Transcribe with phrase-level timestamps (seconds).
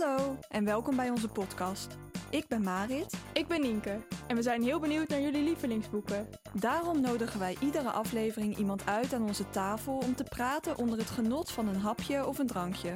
[0.00, 1.96] Hallo en welkom bij onze podcast.
[2.30, 3.14] Ik ben Marit.
[3.32, 6.28] Ik ben Nienke en we zijn heel benieuwd naar jullie lievelingsboeken.
[6.52, 11.10] Daarom nodigen wij iedere aflevering iemand uit aan onze tafel om te praten onder het
[11.10, 12.92] genot van een hapje of een drankje.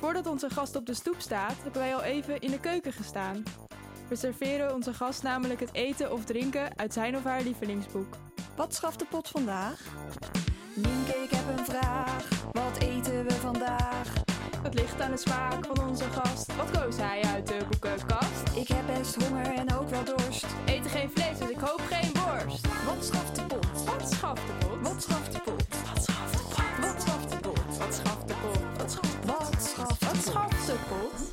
[0.00, 3.42] Voordat onze gast op de stoep staat, hebben wij al even in de keuken gestaan.
[4.08, 8.16] We serveren onze gast namelijk het eten of drinken uit zijn of haar lievelingsboek.
[8.56, 9.80] Wat schaft de pot vandaag?
[10.74, 12.28] Nienke, ik heb een vraag.
[12.52, 14.33] Wat eten we vandaag?
[14.64, 16.56] Het ligt aan de smaak van onze gast.
[16.56, 18.56] Wat koos hij uit de boekenkast?
[18.56, 20.46] Ik heb best honger en ook wel dorst.
[20.64, 22.66] Eten geen vlees, dus ik hoop geen worst.
[22.86, 23.84] Wat schaft de pot?
[23.84, 24.82] Wat schaft de pot?
[24.82, 25.66] Wat schaft de pot?
[25.92, 26.78] Wat schaft de pot?
[26.80, 27.78] Wat schaft de pot?
[27.78, 28.58] Wat schaft de pot?
[28.76, 29.50] Wat schaft de pot?
[29.50, 31.32] Wat schaft Wat schaft de pot?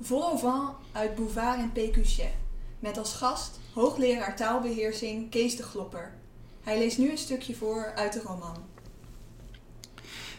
[0.00, 2.34] Vol au vent uit Bouvard en Pécuchet.
[2.78, 6.14] Met als gast hoogleraar taalbeheersing Kees de Glopper.
[6.62, 8.56] Hij leest nu een stukje voor uit de roman.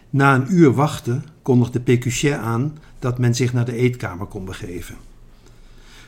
[0.10, 4.96] Na een uur wachten kondigde Pécuchet aan dat men zich naar de eetkamer kon begeven.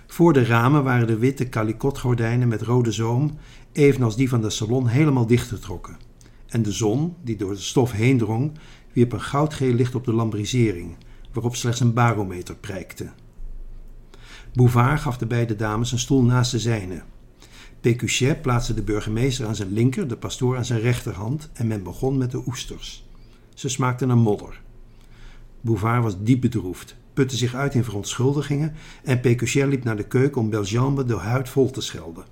[0.08, 3.38] Voor de ramen waren de witte kalikotgordijnen met rode zoom,
[3.72, 5.98] evenals die van de salon, helemaal dichtgetrokken.
[6.48, 8.52] En de zon, die door de stof heen drong,
[8.94, 10.96] wierp een goudgeel licht op de lambrisering,
[11.34, 13.10] waarop slechts een barometer prijkte.
[14.54, 17.02] Bouvard gaf de beide dames een stoel naast de zijne.
[17.82, 22.18] Pécuchet plaatste de burgemeester aan zijn linker, de pastoor aan zijn rechterhand en men begon
[22.18, 23.10] met de oesters.
[23.54, 24.62] Ze smaakten naar modder.
[25.62, 30.42] Bouvard was diep bedroefd, putte zich uit in verontschuldigingen en Pécuchet liep naar de keuken
[30.42, 32.26] om Belgiambe de huid vol te schelden.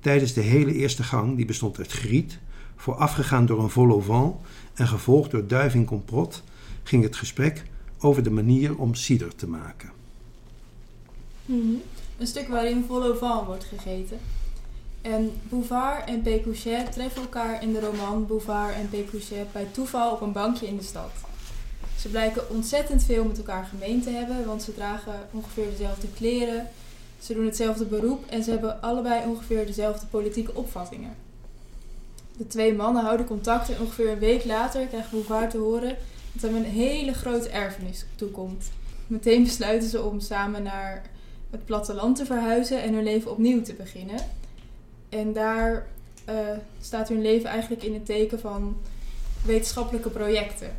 [0.00, 2.38] Tijdens de hele eerste gang, die bestond uit griet,
[2.76, 4.40] voorafgegaan door een vol
[4.74, 5.84] en gevolgd door duif in
[6.82, 7.64] ging het gesprek
[7.98, 9.90] over de manier om cider te maken.
[12.18, 14.18] Een stuk waarin vol wordt gegeten.
[15.04, 20.20] En Bouvard en Pécuchet treffen elkaar in de roman Bouvard en Pécuchet bij toeval op
[20.20, 21.10] een bankje in de stad.
[21.98, 26.68] Ze blijken ontzettend veel met elkaar gemeen te hebben, want ze dragen ongeveer dezelfde kleren,
[27.20, 31.16] ze doen hetzelfde beroep en ze hebben allebei ongeveer dezelfde politieke opvattingen.
[32.36, 35.96] De twee mannen houden contact en ongeveer een week later krijgt Bouvard te horen
[36.32, 38.70] dat hem een hele grote erfenis toekomt.
[39.06, 41.02] Meteen besluiten ze om samen naar
[41.50, 44.42] het platteland te verhuizen en hun leven opnieuw te beginnen.
[45.14, 45.86] En daar
[46.24, 46.34] eh,
[46.80, 48.76] staat hun leven eigenlijk in het teken van
[49.44, 50.76] wetenschappelijke projecten.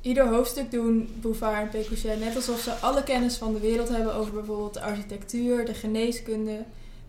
[0.00, 4.14] Ieder hoofdstuk doen Bouvard en Pécuchet net alsof ze alle kennis van de wereld hebben
[4.14, 6.64] over bijvoorbeeld de architectuur, de geneeskunde,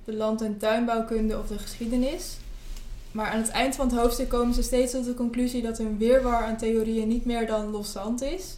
[0.06, 2.38] de land- en tuinbouwkunde of de geschiedenis.
[3.12, 5.98] Maar aan het eind van het hoofdstuk komen ze steeds tot de conclusie dat hun
[5.98, 8.58] weerwar aan theorieën niet meer dan los zand is.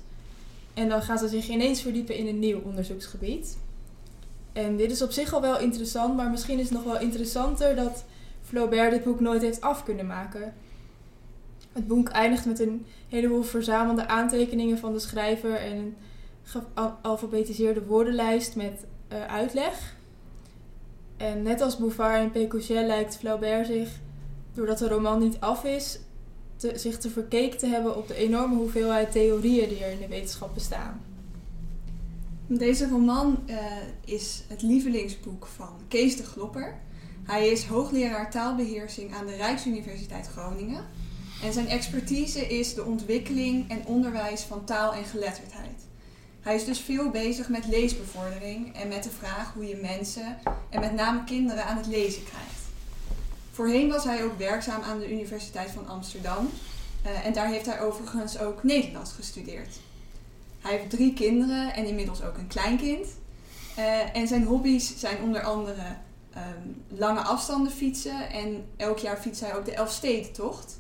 [0.74, 3.58] En dan gaan ze zich ineens verdiepen in een nieuw onderzoeksgebied.
[4.56, 7.76] En dit is op zich al wel interessant, maar misschien is het nog wel interessanter
[7.76, 8.06] dat
[8.42, 10.54] Flaubert dit boek nooit heeft af kunnen maken.
[11.72, 15.96] Het boek eindigt met een heleboel verzamelde aantekeningen van de schrijver en een
[16.44, 19.96] gealfabetiseerde woordenlijst met uh, uitleg.
[21.18, 23.90] En net als Bouvard en Pécuchet lijkt Flaubert zich,
[24.54, 26.00] doordat de roman niet af is,
[26.56, 30.08] te, zich te verkeken te hebben op de enorme hoeveelheid theorieën die er in de
[30.08, 31.02] wetenschap bestaan.
[32.48, 33.56] Deze roman uh,
[34.06, 36.78] is het lievelingsboek van Kees de Glopper.
[37.24, 40.86] Hij is hoogleraar taalbeheersing aan de Rijksuniversiteit Groningen.
[41.44, 45.82] En zijn expertise is de ontwikkeling en onderwijs van taal en geletterdheid.
[46.42, 50.38] Hij is dus veel bezig met leesbevordering en met de vraag hoe je mensen
[50.70, 52.62] en met name kinderen aan het lezen krijgt.
[53.52, 56.50] Voorheen was hij ook werkzaam aan de Universiteit van Amsterdam
[57.06, 59.80] uh, en daar heeft hij overigens ook Nederlands gestudeerd.
[60.66, 63.08] Hij heeft drie kinderen en inmiddels ook een kleinkind.
[63.80, 65.96] Uh, en zijn hobby's zijn onder andere
[66.38, 70.80] um, lange afstanden fietsen en elk jaar fietst hij ook de Elfstedentocht.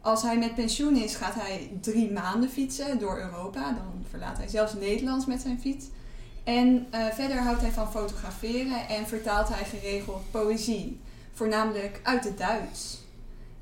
[0.00, 3.64] Als hij met pensioen is, gaat hij drie maanden fietsen door Europa.
[3.64, 5.86] Dan verlaat hij zelfs Nederlands met zijn fiets.
[6.44, 11.00] En uh, verder houdt hij van fotograferen en vertaalt hij geregeld poëzie,
[11.32, 12.98] voornamelijk uit het Duits.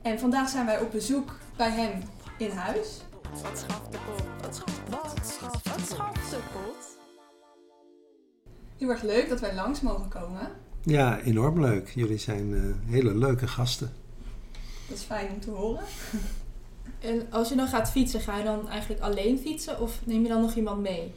[0.03, 2.03] En vandaag zijn wij op bezoek bij hem
[2.39, 2.89] in huis.
[3.31, 4.23] Wat schaft de pot?
[4.41, 5.15] Wat schaft de pot?
[5.15, 6.99] Wat schaft Wat schaft de pot?
[8.79, 10.51] Heel erg leuk dat wij langs mogen komen.
[10.83, 11.89] Ja, enorm leuk.
[11.95, 13.93] Jullie zijn uh, hele leuke gasten.
[14.89, 15.85] Dat is fijn om te horen.
[17.01, 20.29] En als je dan gaat fietsen, ga je dan eigenlijk alleen fietsen of neem je
[20.29, 21.13] dan nog iemand mee?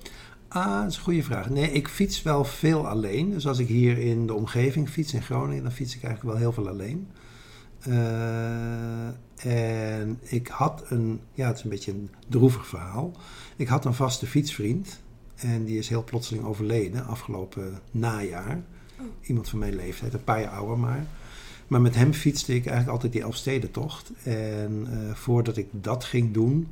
[0.47, 1.49] Ah, dat is een goede vraag.
[1.49, 3.29] Nee, ik fiets wel veel alleen.
[3.29, 6.43] Dus als ik hier in de omgeving fiets in Groningen, dan fiets ik eigenlijk wel
[6.43, 7.07] heel veel alleen.
[7.87, 9.07] Uh,
[9.45, 13.11] en ik had een, ja, het is een beetje een droevig verhaal.
[13.55, 14.99] Ik had een vaste fietsvriend
[15.35, 18.61] en die is heel plotseling overleden afgelopen najaar.
[18.99, 19.05] Oh.
[19.21, 21.05] Iemand van mijn leeftijd, een paar jaar ouder maar.
[21.67, 24.11] Maar met hem fietste ik eigenlijk altijd die Elfstedentocht.
[24.23, 26.67] En uh, voordat ik dat ging doen,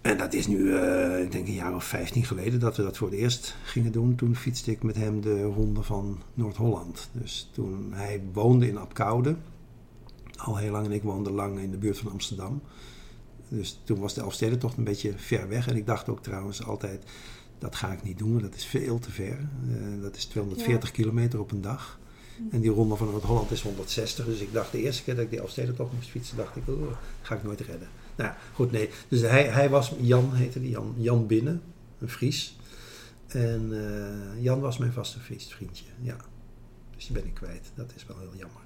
[0.00, 2.96] En dat is nu, eh, ik denk een jaar of 15 geleden dat we dat
[2.96, 4.14] voor het eerst gingen doen.
[4.14, 7.08] Toen fietste ik met hem de ronde van Noord-Holland.
[7.12, 9.36] Dus toen hij woonde in Apkoude,
[10.44, 12.62] al heel lang, en ik woonde lang in de buurt van Amsterdam.
[13.48, 15.68] Dus toen was de Elfstedentocht een beetje ver weg.
[15.68, 17.04] En ik dacht ook trouwens altijd,
[17.58, 19.38] dat ga ik niet doen, dat is veel te ver.
[19.38, 22.00] Eh, dat is 240 kilometer op een dag.
[22.50, 24.24] En die ronde van Noord-Holland is 160.
[24.24, 26.92] Dus ik dacht de eerste keer dat ik die Elfstedentocht moest fietsen, dacht ik, oh,
[27.22, 27.88] ga ik nooit redden.
[28.16, 28.88] Nou ja, goed, nee.
[29.08, 31.62] Dus hij, hij was, Jan heette die, Jan, Jan Binnen,
[31.98, 32.56] een Fries.
[33.26, 36.16] En eh, Jan was mijn vaste vriendje, ja.
[36.96, 37.72] Dus die ben ik kwijt.
[37.74, 38.60] Dat is wel heel jammer,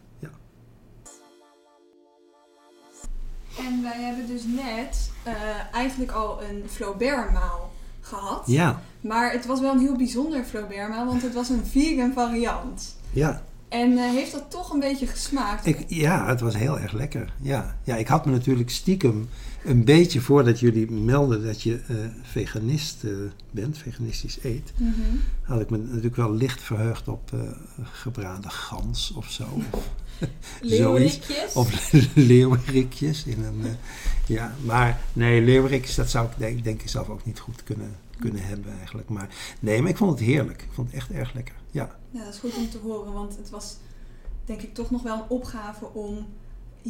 [3.59, 5.33] En wij hebben dus net eh,
[5.73, 8.43] eigenlijk al een Flaubert-maal gehad.
[8.47, 12.97] Ja, Maar het was wel een heel bijzonder Flaubert-maal, want het was een vegan variant.
[13.11, 13.43] ja.
[13.69, 15.67] En eh, heeft dat toch een beetje gesmaakt?
[15.67, 17.33] Ik, ja, het was heel erg lekker.
[17.41, 17.77] Ja.
[17.85, 19.29] ja, ik had me natuurlijk stiekem
[19.65, 22.97] een beetje voordat jullie melden dat je eh, veganist
[23.51, 24.93] bent, veganistisch eet, Mhm.
[25.43, 27.31] had ik me natuurlijk wel licht verheugd op
[27.83, 29.45] gebraden gans of zo.
[30.61, 31.55] Leeuwerikjes.
[31.55, 33.25] Of leeuwerikjes.
[33.25, 33.71] In een, eh,
[34.27, 37.97] ja, maar nee, leeuwerikjes, dat zou ik denk, denk ik zelf ook niet goed kunnen,
[38.19, 39.09] kunnen hebben eigenlijk.
[39.09, 39.29] Maar
[39.61, 40.63] nee, maar ik vond het heerlijk.
[40.63, 41.55] Ik vond het echt erg lekker.
[41.71, 43.77] Ja, Ja, dat is goed om te horen, want het was
[44.45, 46.27] denk ik toch nog wel een opgave om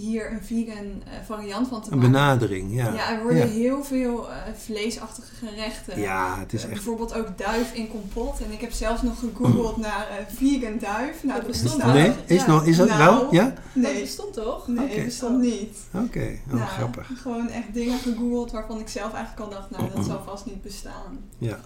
[0.01, 2.13] hier een vegan eh, variant van te een maken.
[2.13, 2.75] benadering.
[2.75, 3.47] Ja, Ja, er worden ja.
[3.47, 6.01] heel veel eh, vleesachtige gerechten.
[6.01, 8.41] Ja, het is Eh, echt Bijvoorbeeld ook duif in kompot.
[8.41, 11.23] En ik heb zelfs nog gegoogeld naar eh, vegan duif.
[11.25, 12.15] Nou, Dat dat bestond Nee, Ja.
[12.27, 13.35] is, nog, is dat Nou, wel?
[13.35, 13.45] Ja?
[13.45, 14.69] Dat Nee, bestond toch?
[14.69, 15.05] nee Oké.
[15.05, 15.77] bestond niet.
[15.95, 17.11] Oké, oh, Nou, grappig.
[17.23, 20.63] Gewoon echt dingen gegoogeld waarvan ik zelf eigenlijk al dacht, nou dat zal vast niet
[20.63, 21.19] bestaan.
[21.39, 21.59] Ja.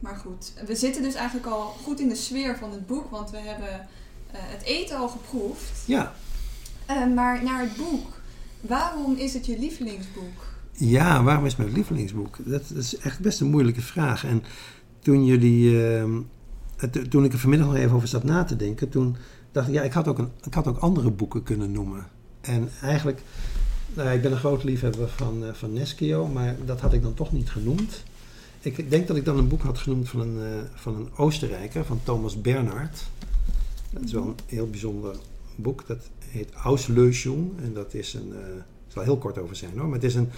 [0.00, 3.30] Maar goed, we zitten dus eigenlijk al goed in de sfeer van het boek, want
[3.30, 3.80] we hebben eh,
[4.32, 5.70] het eten al geproefd.
[5.84, 6.12] Ja.
[6.88, 8.20] Eh, maar naar het boek.
[8.60, 10.46] Waarom is het je lievelingsboek?
[10.78, 12.36] ja, waarom is mijn lievelingsboek?
[12.44, 14.24] Dat, is echt best een moeilijke vraag.
[14.24, 14.42] En
[14.98, 16.20] toen jullie, ehm,
[17.08, 19.16] toen ik er vanmiddag nog even over zat na te denken, toen
[19.52, 22.06] dacht ik, ja, ik had ook, een, ik had ook andere boeken kunnen noemen.
[22.40, 23.22] En eigenlijk,
[23.94, 27.32] nou, ik ben een groot liefhebber van, eh, van maar dat had ik dan toch
[27.32, 28.02] niet genoemd.
[28.60, 31.84] Ik denk dat ik dan een boek had genoemd van een, eh, van een Oostenrijker,
[31.84, 33.04] van Thomas Bernhard.
[33.90, 35.16] Dat is wel een heel bijzonder
[35.56, 35.86] boek.
[35.86, 37.60] Dat heet Auslöschung.
[37.62, 38.32] En dat is een.
[38.32, 39.84] eh ik zal heel kort over zijn hoor.
[39.86, 40.28] Maar het is een,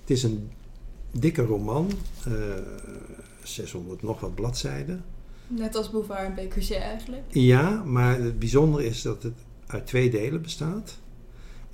[0.00, 0.50] het is een
[1.10, 1.90] dikke roman.
[2.24, 2.32] eh
[3.42, 5.04] 600 nog wat bladzijden.
[5.46, 7.22] Net als Bouvard en Pécuchet eigenlijk.
[7.28, 9.34] Ja, maar het bijzondere is dat het
[9.66, 10.98] uit twee delen bestaat.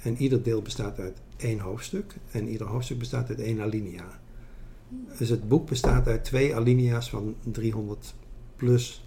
[0.03, 2.15] En ieder deel bestaat uit één hoofdstuk.
[2.31, 4.21] En ieder hoofdstuk bestaat uit één alinea.
[5.19, 8.15] Dus het boek bestaat uit twee alinea's van 300
[8.57, 9.05] plus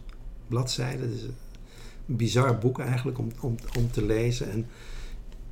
[0.48, 1.10] bladzijden.
[1.12, 1.26] Dus
[2.06, 4.52] bizar boek eigenlijk om, om, om te lezen.
[4.52, 4.66] En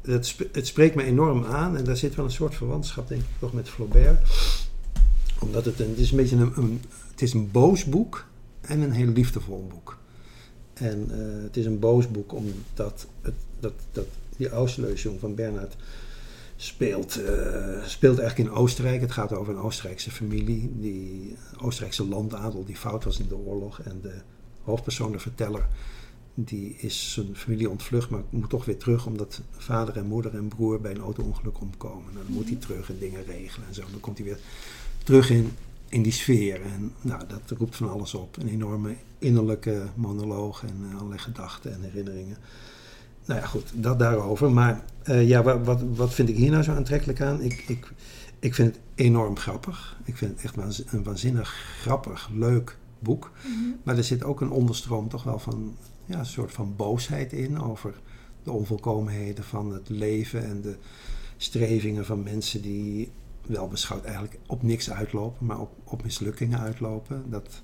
[0.01, 1.77] het, het spreekt me enorm aan.
[1.77, 4.19] En daar zit wel een soort verwantschap, denk ik, toch met Flaubert.
[5.39, 8.25] Omdat het een, het is een beetje een, het is een boos boek
[8.61, 9.97] en een heel liefdevol boek.
[10.73, 14.05] En eh, het is een boos boek omdat het, dat, dat,
[14.37, 15.75] die Auslöschung van Bernhard
[16.55, 19.01] speelt, eh, speelt eigenlijk in Oostenrijk.
[19.01, 23.81] Het gaat over een Oostenrijkse familie, die Oostenrijkse landadel die fout was in de oorlog.
[23.81, 24.15] En de
[24.63, 25.67] hoofdpersoon, de verteller,
[26.33, 30.47] die is zijn familie ontvlucht, maar moet toch weer terug omdat vader en moeder en
[30.47, 32.13] broer bij een auto-ongeluk omkomen.
[32.13, 33.81] Dan moet hij terug en dingen regelen en zo.
[33.91, 34.39] Dan komt hij weer
[35.03, 35.51] terug in,
[35.89, 36.61] in die sfeer.
[36.61, 38.37] En nou, dat roept van alles op.
[38.37, 42.37] Een enorme innerlijke monoloog en eh, allerlei gedachten en herinneringen.
[43.25, 44.51] Nou ja, goed, dat daarover.
[44.51, 47.41] Maar eh, ja, wa- wat, wat vind ik hier nou zo aantrekkelijk aan?
[47.41, 47.93] Ik, ik,
[48.39, 49.97] ik vind het enorm grappig.
[50.03, 53.31] Ik vind het echt een waanzinnig grappig, leuk boek.
[53.83, 57.61] Maar er zit ook een onderstroom toch wel van ja, een soort van boosheid in
[57.61, 57.93] over
[58.43, 60.75] de onvolkomenheden van het leven en de
[61.37, 63.11] strevingen van mensen die
[63.45, 67.29] wel beschouwd eigenlijk op niks uitlopen, maar op, op mislukkingen uitlopen.
[67.29, 67.61] Dat,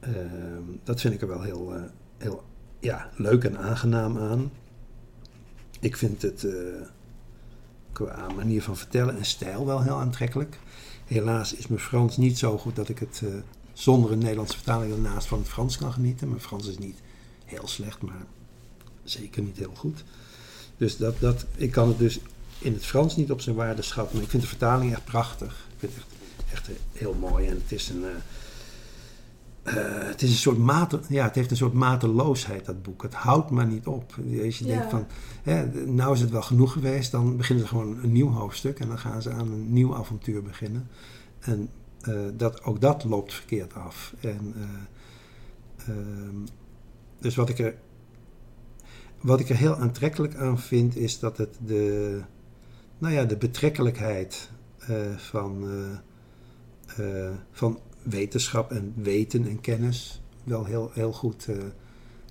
[0.00, 1.82] ehm, dat vind ik er wel heel, eh,
[2.18, 2.42] heel
[2.78, 4.50] ja, leuk en aangenaam aan.
[5.80, 6.52] Ik vind het eh,
[7.92, 10.58] qua manier van vertellen en stijl wel heel aantrekkelijk.
[11.04, 13.30] Helaas is mijn Frans niet zo goed dat ik het eh,
[13.72, 16.28] zonder een Nederlandse vertaling ernaast van het Frans kan genieten.
[16.28, 17.00] Mijn Frans is niet
[17.50, 18.24] heel slecht, maar
[19.04, 20.04] zeker niet heel goed.
[20.76, 22.20] Dus dat, dat, ik kan het dus
[22.58, 24.14] in het Frans niet op zijn waarde schatten.
[24.14, 25.66] Maar ik vind de vertaling echt prachtig.
[25.72, 26.04] Ik vind het
[26.52, 27.46] echt, echt heel mooi.
[27.46, 28.04] En het is een.
[28.04, 28.10] eh,
[29.62, 33.02] eh, het is een soort mate, ja, het heeft een soort mateloosheid, dat boek.
[33.02, 34.14] Het houdt maar niet op.
[34.44, 34.72] Als je Ja.
[34.74, 35.06] denkt van,
[35.42, 38.88] hè, nou is het wel genoeg geweest, dan beginnen ze gewoon een nieuw hoofdstuk en
[38.88, 40.88] dan gaan ze aan een nieuw avontuur beginnen.
[41.40, 41.68] En
[42.00, 44.14] eh, dat, ook dat loopt verkeerd af.
[44.20, 46.34] En, eh, ehm,
[47.20, 47.74] dus wat ik, er,
[49.20, 52.20] wat ik er heel aantrekkelijk aan vind, is dat het de,
[52.98, 55.68] nou ja, de betrekkelijkheid eh, van,
[56.96, 61.48] eh, eh, van wetenschap en weten en kennis wel heel, heel goed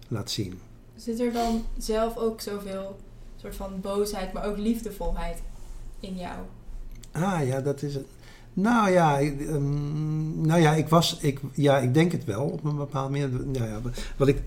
[0.07, 0.59] laat zien.
[0.95, 2.99] Zit er dan zelf ook zoveel
[3.35, 5.41] soort van boosheid, maar ook liefdevolheid
[5.99, 6.37] in jou?
[7.11, 8.05] Ah ja, dat is het.
[8.53, 12.63] Nou ja, ik, ehm, nou ja, ik was, ik, ja, ik denk het wel op
[12.63, 13.29] een bepaalde manier.
[13.29, 13.81] Nou ja,
[14.17, 14.41] wat ik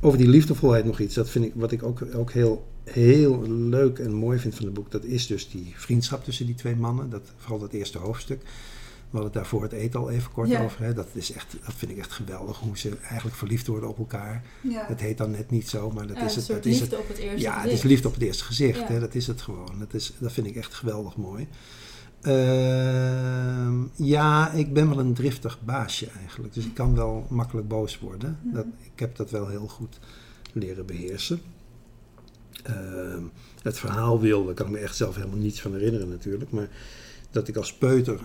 [0.00, 3.98] over die liefdevolheid nog iets, dat vind ik wat ik ook, ook heel, heel leuk
[3.98, 4.90] en mooi vind van het boek.
[4.90, 7.10] Dat is dus die vriendschap tussen die twee mannen.
[7.10, 8.40] Dat, vooral dat eerste hoofdstuk.
[8.42, 10.62] We hadden het daarvoor het eten al even kort Ja.
[10.64, 10.82] over.
[10.84, 10.94] Hè.
[10.94, 14.44] Dat, is echt, dat vind ik echt geweldig hoe ze eigenlijk verliefd worden op elkaar.
[14.60, 14.84] Ja.
[14.86, 16.46] Het heet dan net niet zo, maar dat Ja, is het.
[16.46, 17.04] Dat is liefde het.
[17.04, 18.88] op het eerste Ja, het is liefde op het eerste gezicht.
[18.88, 19.00] Hè?
[19.00, 19.72] Dat is het gewoon.
[19.78, 21.46] Dat, is, dat vind ik echt geweldig mooi.
[22.22, 26.54] Ehm, ja, ik ben wel een driftig baasje eigenlijk.
[26.54, 28.38] Dus ik kan wel makkelijk boos worden.
[28.42, 28.54] Mhm.
[28.54, 29.98] Dat, ik heb dat wel heel goed
[30.52, 31.40] leren beheersen.
[32.62, 33.22] Ehm,
[33.62, 36.50] het verhaal wil, daar kan ik me echt zelf helemaal niets van herinneren natuurlijk.
[36.50, 36.68] Maar
[37.30, 38.20] dat ik als peuter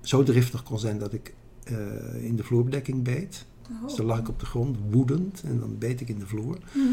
[0.00, 1.34] zo driftig kon zijn dat ik
[1.64, 3.44] eh, in de vloerbedekking beet.
[3.70, 3.86] Oh.
[3.86, 6.58] Dus dan lag ik op de grond, woedend, en dan beet ik in de vloer.
[6.72, 6.88] Mhm.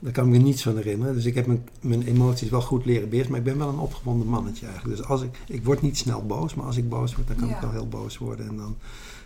[0.00, 1.14] Daar kan ik me niets van herinneren.
[1.14, 3.30] Dus ik heb mijn, mijn emoties wel goed leren beheersen.
[3.32, 4.96] Maar ik ben wel een opgewonden mannetje eigenlijk.
[4.96, 6.54] Dus als ik, ik word niet snel boos.
[6.54, 7.54] Maar als ik boos word, dan kan Ja.
[7.54, 8.48] ik wel heel boos worden.
[8.48, 8.76] En dan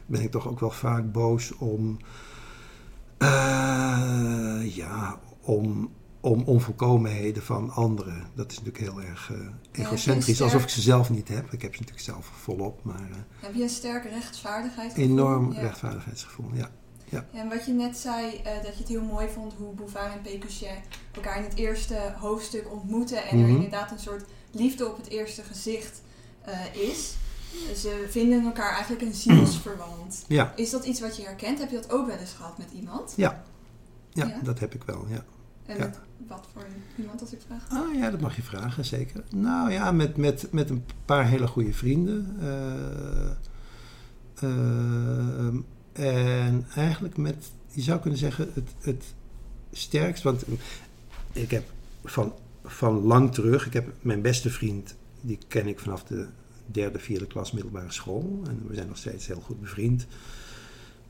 [0.07, 1.97] ben ik toch ook wel vaak boos om...
[3.19, 5.90] eh, ja, om,
[6.21, 8.23] om onvolkomenheden van anderen.
[8.35, 10.43] Dat is natuurlijk heel erg eh, egocentrisch.
[10.43, 11.52] Alsof ik ze zelf niet heb.
[11.52, 12.81] Ik heb ze natuurlijk zelf volop.
[12.85, 14.97] Maar eh, Heb je een sterk rechtvaardigheid?
[14.97, 15.61] enorm Ja.
[15.61, 16.47] rechtvaardigheidsgevoel.
[16.52, 16.71] Ja.
[17.33, 20.21] En wat je net zei, eh, dat je het heel mooi vond hoe Bouvard en
[20.23, 20.78] Pécuchet
[21.14, 23.25] elkaar in het eerste hoofdstuk ontmoeten.
[23.25, 23.54] En er Mhm.
[23.54, 26.02] inderdaad een soort liefde op het eerste gezicht
[26.44, 27.14] eh, is.
[27.76, 30.25] Ze vinden elkaar eigenlijk een zielsverwant.
[30.28, 30.52] Ja.
[30.56, 31.59] Is dat iets wat je herkent?
[31.59, 33.12] Heb je dat ook wel eens gehad met iemand?
[33.16, 33.42] Ja.
[34.12, 34.40] Ja, Ja?
[34.42, 35.06] dat heb ik wel.
[35.09, 35.25] Ja.
[35.66, 35.85] En Ja.
[35.85, 36.66] met wat voor
[36.97, 37.66] iemand als ik vraag?
[37.83, 39.25] Ah ja, dat mag je vragen, zeker.
[39.30, 42.37] Nou ja, met, met, met een paar hele goede vrienden.
[44.40, 45.61] Ehm,
[45.94, 49.04] en eigenlijk met, je zou kunnen zeggen, het, het
[49.72, 50.22] sterkst.
[50.22, 50.44] Want
[51.32, 51.64] ik heb
[52.04, 52.32] van,
[52.64, 56.26] van lang terug, ik heb mijn beste vriend, die ken ik vanaf de
[56.66, 58.42] derde, vierde klas middelbare school.
[58.46, 60.06] En we zijn nog steeds heel goed bevriend.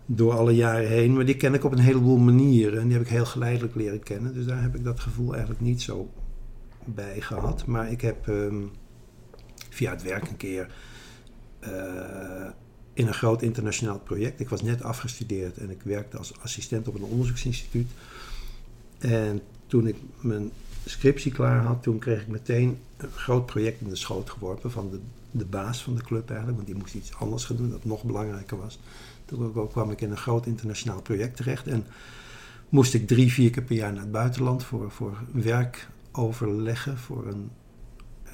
[0.07, 1.15] Door alle jaren heen.
[1.15, 2.81] Maar die ken ik op een heleboel manieren.
[2.81, 4.35] En die heb ik heel geleidelijk leren kennen.
[4.35, 6.11] Dus daar heb ik dat gevoel eigenlijk niet zo
[6.85, 7.67] bij gehad.
[7.67, 8.63] Maar ik heb ehm,
[9.71, 10.75] via het werk een keer
[11.61, 12.49] eh,
[12.95, 14.41] in een groot internationaal project.
[14.41, 17.91] Ik was net afgestudeerd en ik werkte als assistent op een onderzoeksinstituut.
[18.99, 20.51] En toen ik mijn
[20.85, 24.91] scriptie klaar had, toen kreeg ik meteen een groot project in de schoot geworpen van
[24.91, 26.57] de, de baas van de club eigenlijk.
[26.57, 28.79] Want die moest iets anders gaan doen dat nog belangrijker was.
[29.25, 31.67] Toen kwam ik in een groot internationaal project terecht.
[31.67, 31.87] En
[32.69, 36.99] moest ik drie, vier keer per jaar naar het buitenland voor, voor werk overleggen.
[36.99, 37.51] Voor een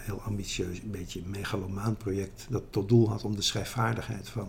[0.00, 2.46] heel ambitieus, een beetje megalomaan project.
[2.48, 4.48] Dat tot doel had om de schrijfvaardigheid van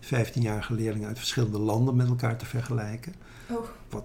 [0.00, 3.14] 15-jarige leerlingen uit verschillende landen met elkaar te vergelijken.
[3.50, 4.04] Oh, Wat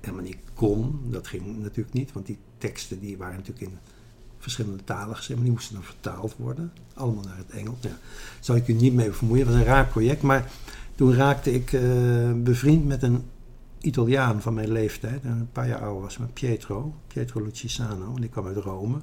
[0.00, 2.12] helemaal niet kon, dat ging natuurlijk niet.
[2.12, 3.78] Want die teksten die waren natuurlijk in
[4.38, 5.34] verschillende talen geschreven.
[5.34, 6.72] Maar die moesten dan vertaald worden.
[6.94, 7.76] Allemaal naar het Engels.
[7.80, 7.98] Ja, daar
[8.40, 9.46] zou ik u niet mee bemoeien.
[9.46, 10.22] Het was een raar project.
[10.22, 10.50] Maar
[10.94, 11.82] toen raakte ik eh,
[12.32, 13.24] bevriend met een
[13.86, 18.20] Italiaan van mijn leeftijd, en een paar jaar ouder was, maar Pietro, Pietro Lucisano, en
[18.20, 19.00] die kwam uit Rome.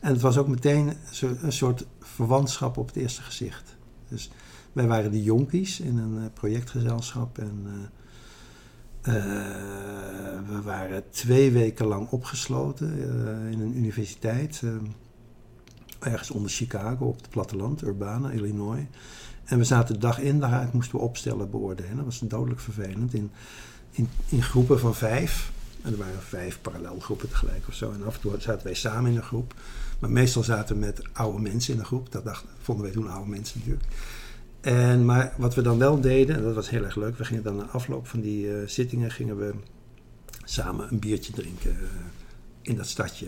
[0.00, 3.76] En het was ook meteen een soort verwantschap op het eerste gezicht.
[4.08, 4.30] Dus
[4.72, 7.66] wij waren de jonkies in een eh, projectgezelschap en
[9.02, 12.98] eh, eh, we waren twee weken lang opgesloten
[13.50, 14.62] in een universiteit,
[15.98, 18.86] ergens onder Chicago op het platteland, Urbana, Illinois.
[19.44, 21.96] En we zaten dag in, dag uit, moesten we opstellen beoordelen.
[21.96, 23.14] Dat was dodelijk vervelend.
[23.14, 23.30] In,
[23.98, 25.50] in, in groepen van vijf.
[25.82, 27.92] En er waren vijf parallelgroepen tegelijk of zo.
[27.92, 29.54] En af en toe zaten wij samen in een groep.
[29.98, 32.12] Maar meestal zaten we met oude mensen in een groep.
[32.12, 33.86] Dat vonden wij toen oude mensen natuurlijk.
[34.60, 37.18] En, maar wat we dan wel deden, en dat was heel erg leuk.
[37.18, 39.54] We gingen dan na afloop van die eh, zittingen gingen we
[40.44, 41.86] samen een biertje drinken eh,
[42.62, 43.26] in dat stadje.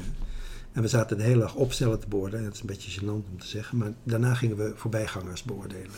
[0.73, 2.45] En we zaten de hele dag opstellen te beoordelen.
[2.45, 3.79] Dat is een beetje gênant om te zeggen.
[3.79, 5.91] Maar daarna gingen we voorbijgangers beoordelen.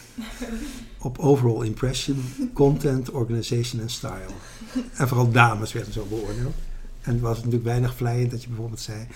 [0.98, 4.30] Op overall impression, content, organization en style.
[4.94, 6.54] En vooral dames werden zo beoordeeld.
[7.02, 9.06] En het was natuurlijk weinig vlijend dat je bijvoorbeeld zei...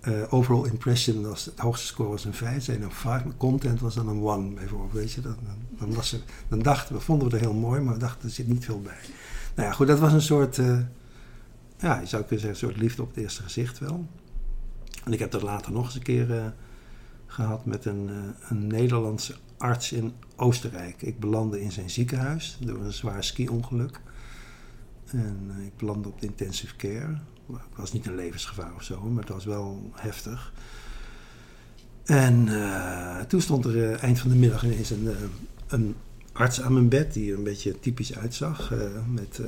[0.00, 3.36] eh, overall impression was het hoogste score was een 5, zei je een 5, maar
[3.36, 4.92] content was dan een 1 bijvoorbeeld.
[4.92, 5.36] Weet je, dan,
[5.78, 8.34] dan, was er, dan dachten we, vonden we het heel mooi, maar we dachten er
[8.34, 8.98] zit niet veel bij.
[9.54, 10.78] Nou ja, goed, dat was een soort, eh,
[11.78, 14.06] ja, je zou kunnen zeggen, een soort liefde op het eerste gezicht wel.
[15.06, 16.46] En ik heb dat later nog eens een keer eh,
[17.26, 21.02] gehad met een, eh, een Nederlandse arts in Oostenrijk.
[21.02, 24.00] Ik belandde in zijn ziekenhuis door een zwaar ski-ongeluk.
[25.06, 27.18] En eh, ik belandde op de intensive care.
[27.46, 30.52] Het was niet een levensgevaar of zo, maar het was wel heftig.
[32.04, 32.48] En
[33.28, 35.08] toen stond er eind van de middag ineens een,
[35.66, 35.94] een
[36.32, 38.72] arts aan mijn bed die er een beetje typisch uitzag.
[39.08, 39.46] met uh,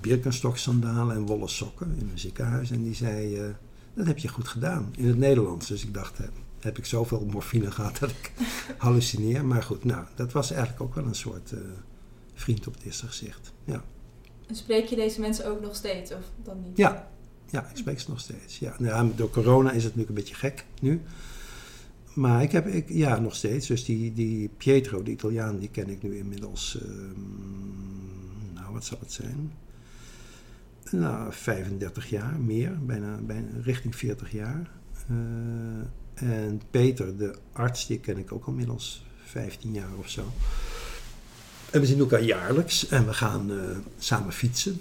[0.00, 2.70] Birkenstock sandalen en wollen sokken in een ziekenhuis.
[2.70, 3.54] En die zei,
[3.94, 5.66] dat heb je goed gedaan in het Nederlands.
[5.66, 6.18] Dus ik dacht,
[6.60, 8.32] heb ik zoveel morfine gehad dat ik
[8.78, 9.44] hallucineer.
[9.44, 11.60] Maar goed, nou, dat was eigenlijk ook wel een soort uh,
[12.34, 13.52] vriend op het eerste gezicht.
[13.64, 13.84] Ja.
[14.46, 16.76] En spreek je deze mensen ook nog steeds, of dan niet?
[16.76, 17.08] Ja,
[17.50, 18.58] ja ik spreek ze nog steeds.
[18.58, 18.74] Ja.
[18.78, 21.00] Nou, door corona is het natuurlijk een beetje gek nu.
[22.14, 23.66] Maar ik heb, ik, ja, nog steeds.
[23.66, 26.88] Dus die, die Pietro, de Italiaan, die ken ik nu inmiddels, uh,
[28.54, 29.52] nou, wat zal het zijn?
[30.92, 34.70] Nou, 35 jaar, meer, bijna, bijna richting 40 jaar.
[35.10, 35.16] Uh,
[36.14, 40.32] en Peter, de arts, die ken ik ook al inmiddels 15 jaar of zo.
[41.70, 43.60] En we zien elkaar jaarlijks en we gaan uh,
[43.98, 44.80] samen fietsen.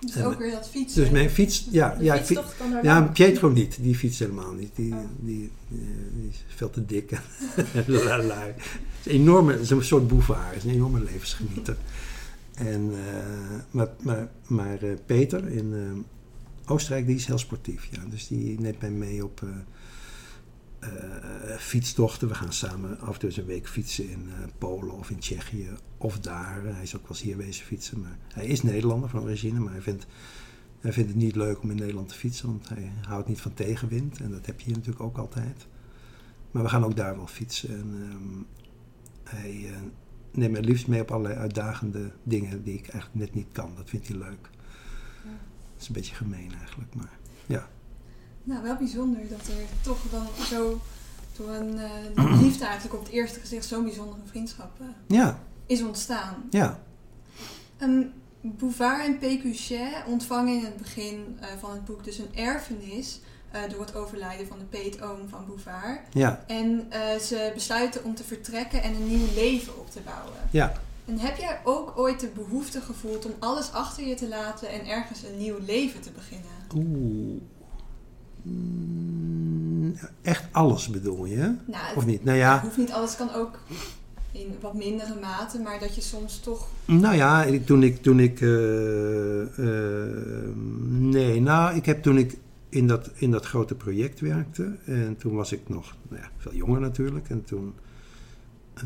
[0.00, 1.02] Dus en ook weer dat fietsen.
[1.02, 4.52] Dus mijn fiets, ja, De ja, ik fietstocht fiets, ja Pietro niet, die fietst helemaal
[4.52, 4.70] niet.
[4.74, 5.00] Die, Oh.
[5.20, 5.80] die, die,
[6.16, 7.84] die is veel te dik en
[8.26, 8.52] lui.
[8.52, 8.56] Het
[9.02, 11.76] is een enorme, het is een soort boevaar, is een enorme levensgenieter.
[12.56, 17.88] En, eh, maar maar, eh, Peter in eh, Oostenrijk, die is heel sportief.
[17.90, 18.04] Ja.
[18.04, 19.44] Dus die neemt mij mee op
[21.58, 22.28] fietstochten.
[22.28, 25.70] We gaan samen af en toe eens een week fietsen in Polen of in Tsjechië
[25.98, 26.64] of daar.
[26.64, 28.00] Hij is ook wel eens hier wezen fietsen.
[28.00, 30.06] Maar hij is Nederlander van origine, maar hij vindt,
[30.80, 32.48] hij vindt het niet leuk om in Nederland te fietsen.
[32.48, 34.20] Want hij houdt niet van tegenwind.
[34.20, 35.66] En dat heb je natuurlijk ook altijd.
[36.50, 37.68] Maar we gaan ook daar wel fietsen.
[37.68, 38.42] En ehm,
[39.36, 39.70] hij
[40.36, 43.70] neemt mij liefst mee op allerlei uitdagende dingen die ik eigenlijk net niet kan.
[43.76, 44.48] Dat vindt hij leuk.
[45.72, 47.10] Dat is een beetje gemeen eigenlijk, maar
[47.46, 47.68] ja.
[48.42, 50.80] Nou, wel bijzonder dat er toch dan zo
[51.36, 55.82] door een eh, liefde eigenlijk op het eerste gezicht zo'n bijzondere vriendschap eh, Ja, is
[55.82, 56.34] ontstaan.
[56.50, 56.80] ja.
[57.82, 63.20] Um, Bouvard en Pécuchet ontvangen in het begin eh, van het boek dus een erfenis
[63.64, 66.00] eh, door het overlijden van de peetoom van Bouvard.
[66.12, 70.32] Ja, En eh, ze besluiten om te vertrekken en een nieuw leven op te bouwen.
[70.50, 70.72] ja.
[71.06, 74.86] En heb jij ook ooit de behoefte gevoeld om alles achter je te laten en
[74.86, 76.50] ergens een nieuw leven te beginnen?
[76.76, 77.40] Oeh.
[78.42, 81.54] Mm, Echt alles bedoel je?
[81.66, 82.24] Nou, Of niet?
[82.24, 83.58] Nou het ja, hoeft niet alles, kan ook
[84.32, 86.68] in wat mindere mate, maar dat je soms toch.
[86.84, 88.48] nou ja, toen ik, toen ik, eh,
[90.88, 92.36] nee, nou, ik heb toen ik
[92.68, 94.76] in dat, in dat grote project werkte.
[94.84, 97.28] En toen was ik nog, nou ja, veel jonger natuurlijk.
[97.28, 97.74] En toen,
[98.74, 98.84] eh,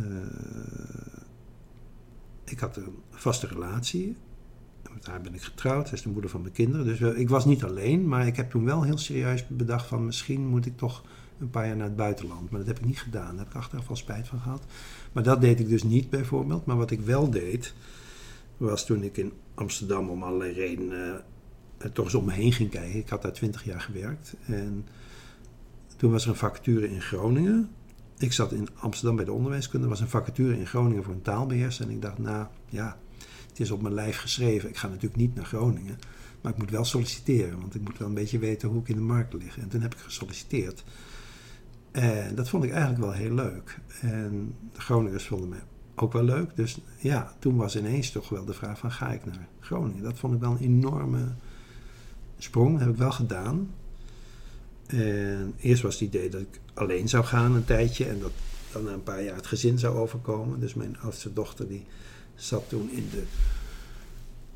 [2.44, 4.16] ik had een vaste relatie,
[4.94, 7.44] met haar ben ik getrouwd, zij is de moeder van mijn kinderen, dus ik was
[7.44, 11.04] niet alleen, maar ik heb toen wel heel serieus bedacht van misschien moet ik toch
[11.40, 13.60] een paar jaar naar het buitenland, maar dat heb ik niet gedaan, daar heb ik
[13.60, 14.64] achteraf wel spijt van gehad.
[15.12, 16.64] Maar dat deed ik dus niet bijvoorbeeld.
[16.66, 17.74] Maar wat ik wel deed,
[18.56, 21.24] was toen ik in Amsterdam om allerlei redenen
[21.92, 22.98] toch eens om me heen ging kijken.
[22.98, 24.34] Ik had daar twintig jaar gewerkt.
[24.46, 24.86] En
[25.96, 27.70] toen was er een vacature in Groningen.
[28.18, 29.84] Ik zat in Amsterdam bij de onderwijskunde.
[29.84, 31.86] Er was een vacature in Groningen voor een taalbeheerser.
[31.86, 32.98] En ik dacht, nou ja,
[33.48, 34.68] het is op mijn lijf geschreven.
[34.68, 35.98] Ik ga natuurlijk niet naar Groningen.
[36.40, 37.60] Maar ik moet wel solliciteren.
[37.60, 39.58] Want ik moet wel een beetje weten hoe ik in de markt lig.
[39.58, 40.84] En toen heb ik gesolliciteerd.
[41.90, 43.80] En dat vond ik eigenlijk wel heel leuk.
[44.00, 45.62] En de Groningers vonden mij
[45.94, 46.56] ook wel leuk.
[46.56, 50.02] Dus ja, toen was ineens toch wel de vraag van ga ik naar Groningen?
[50.02, 51.34] Dat vond ik wel een enorme
[52.42, 52.78] sprong.
[52.78, 53.70] Heb ik wel gedaan.
[54.86, 58.04] En eerst was het idee dat ik alleen zou gaan een tijdje.
[58.04, 58.32] En dat
[58.72, 60.60] dan na een paar jaar het gezin zou overkomen.
[60.60, 61.86] Dus mijn oudste dochter die
[62.34, 63.22] zat toen in de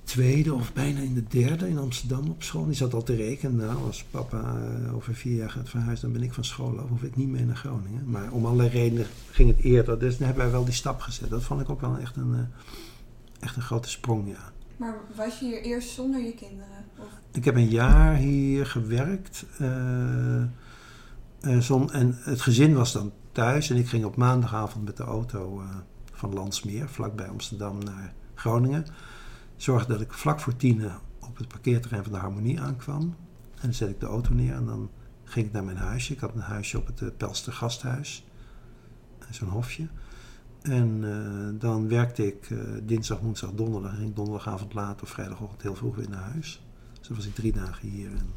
[0.05, 2.65] tweede of bijna in de derde in Amsterdam op school.
[2.65, 3.57] Die zat al te rekenen.
[3.57, 6.89] Nou, als papa eh, over vier jaar gaat verhuizen, dan ben ik van school af.
[6.89, 8.11] Hoef ik niet meer naar Groningen.
[8.11, 9.99] Maar om allerlei redenen ging het eerder.
[9.99, 11.31] Dus dan hebben wij wel die stap gezet.
[11.31, 12.41] Dat vond ik ook wel echt een, eh,
[13.41, 14.53] echt een grote sprong, ja.
[14.77, 16.84] Maar was je hier eerst zonder je kinderen?
[17.35, 19.47] Ik heb een jaar hier gewerkt.
[19.59, 20.49] eh, eh,
[21.59, 23.71] zon, en het gezin was dan thuis.
[23.71, 25.69] En ik ging op maandagavond met de auto eh,
[26.13, 28.87] van Landsmeer, vlakbij Amsterdam, naar Groningen.
[29.57, 33.03] Zorgde dat ik vlak voor tien op het parkeerterrein van de Harmonie aankwam.
[33.55, 34.91] En dan zet ik de auto neer en dan
[35.25, 36.13] ging ik naar mijn huisje.
[36.13, 38.27] Ik had een huisje op het Pelster Gasthuis.
[39.19, 39.89] Eh, Zo'n hofje.
[40.63, 43.93] En eh, dan werkte ik eh, dinsdag, woensdag, donderdag.
[43.93, 46.64] En ging donderdagavond laat of vrijdagochtend heel vroeg weer naar huis.
[47.09, 48.07] Dus was ik drie dagen hier.
[48.07, 48.35] En,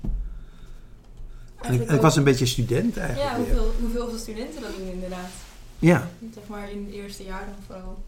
[1.61, 3.29] en ik, ik was een beetje student eigenlijk.
[3.29, 5.29] Ja, hoeveel, hoeveel studenten dat doen inderdaad.
[5.79, 8.03] Ja, Zeg maar in het eerste jaar dan vooral.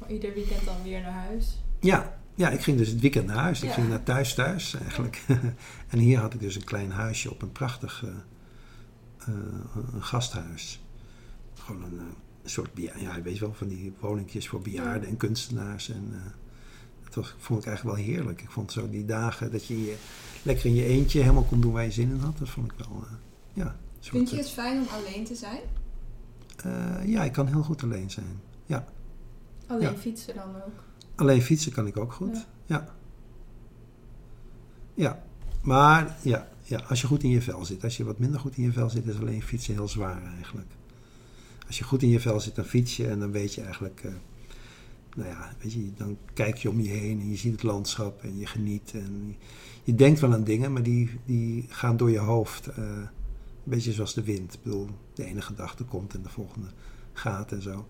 [0.00, 1.58] Maar ieder weekend dan weer naar huis.
[1.80, 3.62] ja, ja, ik ging dus het weekend naar huis.
[3.62, 3.74] Ik Ja.
[3.74, 5.22] ging naar thuis thuis eigenlijk.
[5.92, 8.10] en hier had ik dus een klein huisje op een prachtig eh,
[9.18, 9.34] eh,
[9.94, 10.80] een gasthuis.
[11.54, 12.04] Gewoon een, eh,
[12.44, 15.90] soort, ja, weet je wel, van die woningjes voor bejaarden en kunstenaars.
[15.90, 16.12] En
[17.14, 18.42] dat was, vond ik eigenlijk wel heerlijk.
[18.42, 19.96] Ik vond zo die dagen dat je je
[20.42, 22.38] lekker in je eentje helemaal kon doen waar je zin in had.
[22.38, 23.12] Dat vond ik wel, eh,
[23.52, 23.76] ja.
[24.00, 25.60] soort, vind je het fijn om alleen te zijn?
[26.64, 28.40] Eh, ja, ik kan heel goed alleen zijn.
[29.66, 29.94] Alleen Ja.
[29.96, 30.84] fietsen dan ook.
[31.14, 32.34] Alleen fietsen kan ik ook goed.
[32.36, 32.44] Ja.
[32.66, 32.94] Ja.
[34.94, 35.22] Ja.
[35.62, 37.84] Maar ja, ja, als je goed in je vel zit.
[37.84, 40.68] Als je wat minder goed in je vel zit, is alleen fietsen heel zwaar eigenlijk.
[41.66, 44.00] Als je goed in je vel zit, dan fiets je en dan weet je eigenlijk...
[44.04, 44.12] eh,
[45.16, 48.22] nou ja, weet je, dan kijk je om je heen en je ziet het landschap
[48.22, 48.92] en je geniet.
[48.94, 49.36] En
[49.84, 52.66] je denkt wel aan dingen, maar die, die gaan door je hoofd.
[52.66, 52.84] eh,
[53.64, 54.54] een beetje zoals de wind.
[54.54, 56.68] Ik bedoel, de ene gedachte komt en de volgende
[57.12, 57.86] gaat en zo.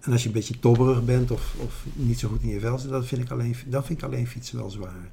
[0.00, 2.78] En als je een beetje tobberig bent of, of niet zo goed in je vel
[2.78, 5.10] zit, dan vind, ik alleen, dan vind ik alleen fietsen wel zwaar.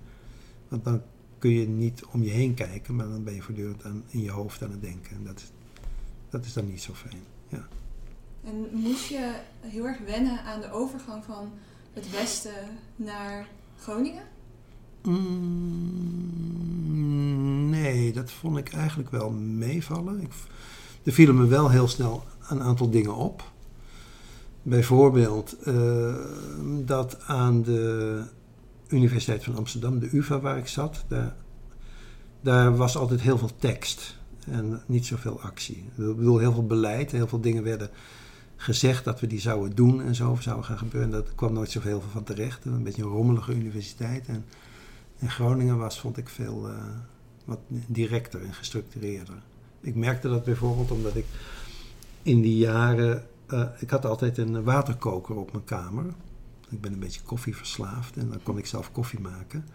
[0.68, 1.02] Want dan
[1.40, 4.32] kun je niet om je heen kijken, maar dan ben je voortdurend aan, in je
[4.32, 5.16] hoofd aan het denken.
[5.16, 5.44] En dat,
[6.30, 7.22] dat is dan niet zo fijn.
[8.48, 11.52] En moest je heel erg wennen aan de overgang van
[11.94, 12.54] het westen
[12.96, 13.48] naar
[13.80, 14.24] Groningen?
[15.04, 16.10] Mm,
[17.70, 20.22] nee, dat vond ik eigenlijk wel meevallen.
[20.22, 20.32] Ik,
[21.04, 23.52] er vielen me wel heel snel een aantal dingen op.
[24.62, 26.16] Bijvoorbeeld eh,
[26.86, 28.24] dat aan de
[28.88, 31.36] Universiteit van Amsterdam, de UvA waar ik zat, daar,
[32.42, 34.18] daar was altijd heel veel tekst
[34.50, 35.78] en niet zoveel actie.
[35.78, 37.90] Ik bedoel, heel veel beleid, heel veel dingen werden
[38.58, 41.10] gezegd dat we die zouden doen en zo, zouden gaan gebeuren.
[41.10, 42.66] Dat kwam nooit zoveel van terecht.
[42.66, 44.28] Een beetje een rommelige universiteit.
[44.28, 44.46] En
[45.20, 46.76] in Groningen was, vond ik, veel eh,
[47.46, 49.42] wat directer en gestructureerder.
[49.82, 51.26] Ik merkte dat bijvoorbeeld omdat ik
[52.22, 53.24] in die jaren...
[53.48, 56.06] eh, ik had altijd een waterkoker op mijn kamer.
[56.70, 59.66] Ik ben een beetje koffieverslaafd en dan kon ik zelf koffie maken.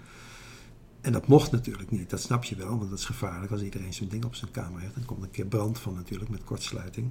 [1.03, 3.95] En dat mocht natuurlijk niet, dat snap je wel, want dat is gevaarlijk als iedereen
[3.95, 4.95] zo'n ding op zijn kamer heeft.
[4.95, 7.11] Dan komt er een keer brand van natuurlijk met kortsluiting.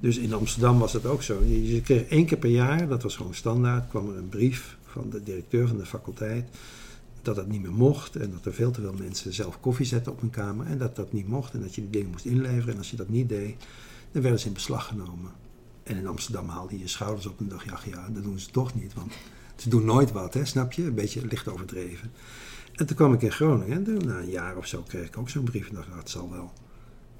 [0.00, 1.44] Dus in Amsterdam was het ook zo.
[1.44, 5.10] Je kreeg één keer per jaar, dat was gewoon standaard, kwam er een brief van
[5.10, 6.48] de directeur van de faculteit
[7.24, 10.12] dat dat niet meer mocht en dat er veel te veel mensen zelf koffie zetten
[10.12, 12.72] op hun kamer en dat dat niet mocht en dat je die dingen moest inleveren
[12.72, 13.64] en als je dat niet deed,
[14.12, 15.30] dan werden ze in beslag genomen.
[15.82, 18.38] En in Amsterdam haalde je je schouders op en dacht je, ach ja, dat doen
[18.38, 19.12] ze toch niet, want
[19.56, 20.84] ze doen nooit wat, hè, snap je?
[20.84, 22.10] Een beetje licht overdreven.
[22.74, 25.44] En toen kwam ik in Groningen na een jaar of zo kreeg ik ook zo'n
[25.44, 26.52] brief en dacht, nou, het zal wel.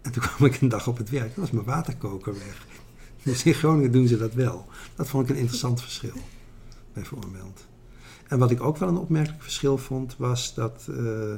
[0.03, 2.67] En toen kwam ik een dag op het werk, toen was mijn waterkoker weg.
[3.23, 4.67] Dus in Groningen doen ze dat wel.
[4.95, 6.17] Dat vond ik een interessant verschil,
[6.93, 7.67] bijvoorbeeld.
[8.29, 11.35] En wat ik ook wel een opmerkelijk verschil vond, was dat, eh,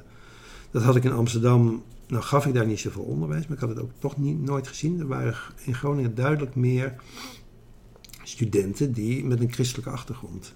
[0.70, 3.68] dat had ik in Amsterdam, nou gaf ik daar niet zoveel onderwijs, maar ik had
[3.68, 5.00] het ook toch niet, nooit gezien.
[5.00, 6.94] Er waren in Groningen duidelijk meer
[8.22, 10.54] studenten die met een christelijke achtergrond.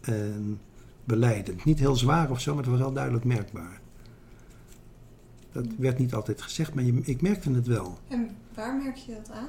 [0.00, 0.60] En
[1.06, 1.64] beleidend.
[1.64, 3.80] Niet heel zwaar of zo, maar het was wel duidelijk merkbaar.
[5.52, 7.98] Dat werd niet altijd gezegd, maar je, ik merkte het wel.
[8.08, 9.48] En waar merk je dat aan?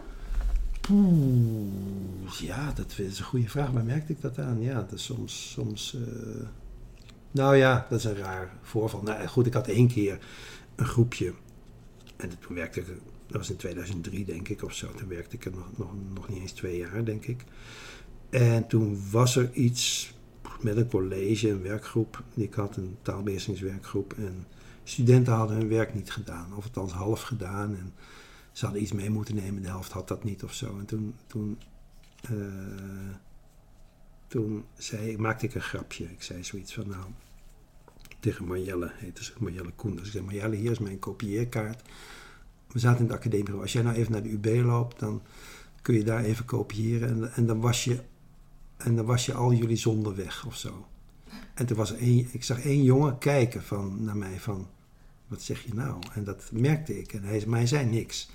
[0.92, 3.72] Oeh, ja, dat is een goede vraag.
[3.72, 4.62] Waar merkte ik dat aan?
[4.62, 5.52] Ja, dat is soms.
[5.52, 6.48] soms eh,
[7.32, 9.02] Nou ja, dat is een raar voorval.
[9.02, 10.20] Nou goed, ik had één keer
[10.76, 11.34] een groepje.
[12.16, 12.88] En toen werkte ik.
[13.28, 14.92] Dat was in 2003, denk ik, of zo.
[14.92, 17.44] Toen werkte ik er nog, nog, nog niet eens twee jaar, denk ik.
[18.30, 20.14] En toen was er iets
[20.64, 22.24] met een college, een werkgroep.
[22.34, 24.14] Ik had een taalbeheersingswerkgroep.
[24.14, 24.46] En
[24.84, 27.76] studenten hadden hun werk niet gedaan, of althans half gedaan.
[27.76, 27.94] En
[28.52, 30.78] ze hadden iets mee moeten nemen, de helft had dat niet of zo.
[30.80, 31.58] En toen, toen,
[32.22, 32.32] eh,
[34.28, 36.04] toen zei, maakte ik een grapje.
[36.04, 37.06] Ik zei zoiets van, nou,
[38.20, 40.08] tegen Marjelle, heette ze, Marjelle Koenders.
[40.08, 41.82] Ik zei, Marjelle, hier is mijn kopieerkaart.
[42.72, 43.54] We zaten in de academie.
[43.54, 45.22] Als jij nou even naar de UB loopt, dan
[45.82, 47.10] kun je daar even kopiëren.
[47.10, 48.00] En, en, dan, was je,
[48.78, 50.88] en dan was je al jullie zonde weg of zo.
[51.54, 54.68] En toen was één, ik zag één jongen kijken van, naar mij van,
[55.28, 56.02] wat zeg je nou?
[56.14, 57.14] En dat merkte ik.
[57.14, 58.30] En hij, maar hij zei niks.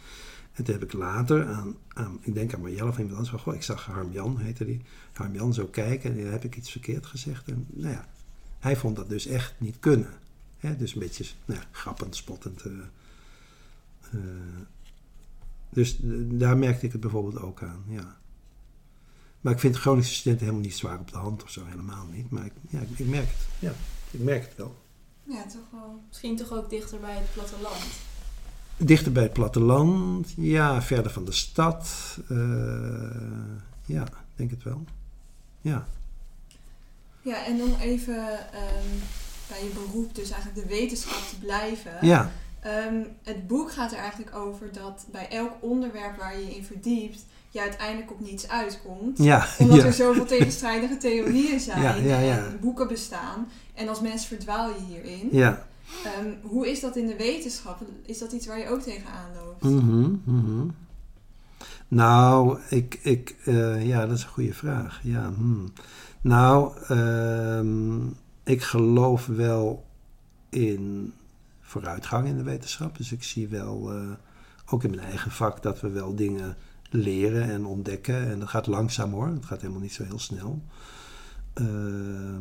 [0.53, 3.39] En toen heb ik later aan, aan ik denk aan Marjelle of iemand anders, van,
[3.39, 4.81] goh, ik zag Harm-Jan, heette die,
[5.13, 7.49] Harm-Jan zo kijken en dan heb ik iets verkeerd gezegd.
[7.49, 8.09] En nou ja,
[8.59, 10.21] hij vond dat dus echt niet kunnen.
[10.79, 12.63] Dus een beetje nou ja, grappend, spottend.
[12.63, 12.73] eh,
[14.13, 14.19] eh.
[15.71, 18.21] dus eh, daar merkte ik het bijvoorbeeld ook aan, ja.
[19.43, 22.31] Maar ik vind Groningse studenten helemaal niet zwaar op de hand of zo, helemaal niet.
[22.31, 23.73] Maar ik, ja, ik, ik merk het, ja,
[24.11, 24.77] ik merk het wel.
[25.25, 26.01] Ja, toch wel.
[26.09, 27.85] Misschien toch ook dichter bij het platteland.
[28.77, 31.89] Dichter bij het platteland, ja, verder van de stad.
[32.29, 32.37] eh,
[33.85, 34.85] ja, ik denk het wel.
[35.61, 35.87] Ja.
[37.23, 38.89] Ja, en om even ehm,
[39.49, 42.07] bij je beroep, dus eigenlijk de wetenschap te blijven.
[42.07, 46.57] Ja, Ehm, het boek gaat er eigenlijk over dat bij elk onderwerp waar je je
[46.57, 49.19] in verdiept, je uiteindelijk op niets uitkomt.
[49.19, 49.85] ja, Omdat ja.
[49.85, 52.21] er zoveel tegenstrijdige theorieën zijn ja.
[52.21, 53.49] en boeken bestaan.
[53.75, 55.29] En als mens verdwaal je hierin.
[55.33, 55.67] ja.
[56.05, 57.81] Ehm, hoe is dat in de wetenschap?
[58.07, 59.63] Is dat iets waar je ook tegenaan loopt?
[59.63, 60.69] Mhm, mhm.
[61.89, 65.01] Nou, ik, ik, eh, ja, dat is een goede vraag.
[65.03, 65.73] Ja, hmm.
[66.21, 68.07] Nou, ehm,
[68.45, 69.87] ik geloof wel
[70.49, 71.13] in
[71.61, 72.97] vooruitgang in de wetenschap.
[72.97, 74.11] Dus ik zie wel, eh,
[74.71, 76.57] ook in mijn eigen vak, dat we wel dingen
[76.93, 78.29] leren en ontdekken.
[78.29, 80.63] En dat gaat langzaam hoor, het gaat helemaal niet zo heel snel.
[81.53, 81.67] Eh,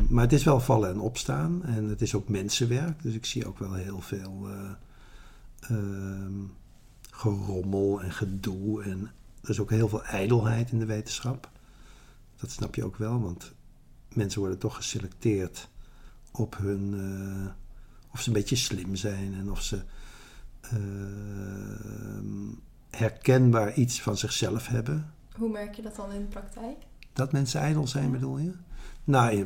[0.09, 3.03] maar het is wel vallen en opstaan en het is ook mensenwerk.
[3.03, 5.75] Dus ik zie ook wel heel veel uh,
[7.11, 8.83] gerommel en gedoe.
[8.83, 9.11] En
[9.41, 11.49] er is ook heel veel ijdelheid in de wetenschap.
[12.35, 13.53] Dat snap je ook wel, want
[14.13, 15.69] mensen worden toch geselecteerd
[16.31, 16.93] op hun.
[16.93, 17.49] Uh,
[18.13, 19.81] of ze een beetje slim zijn en of ze
[22.91, 25.13] herkenbaar iets van zichzelf hebben.
[25.35, 26.77] Hoe merk je dat dan in de praktijk?
[27.13, 28.51] Dat mensen ijdel zijn, bedoel je?
[29.03, 29.45] Nou, uh,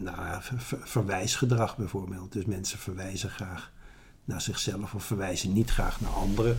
[0.00, 0.42] nou
[0.82, 2.32] verwijsgedrag bijvoorbeeld.
[2.32, 3.72] Dus mensen verwijzen graag
[4.24, 6.58] naar zichzelf of verwijzen niet graag naar anderen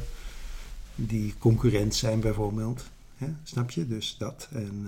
[0.95, 2.83] die concurrent zijn bijvoorbeeld.
[3.43, 3.87] Snap je?
[3.87, 4.47] Dus dat.
[4.51, 4.87] En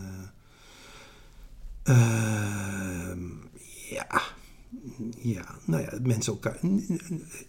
[1.84, 3.14] uh,
[3.90, 4.22] ja,
[5.18, 6.60] ja, nou ja, mensen elkaar.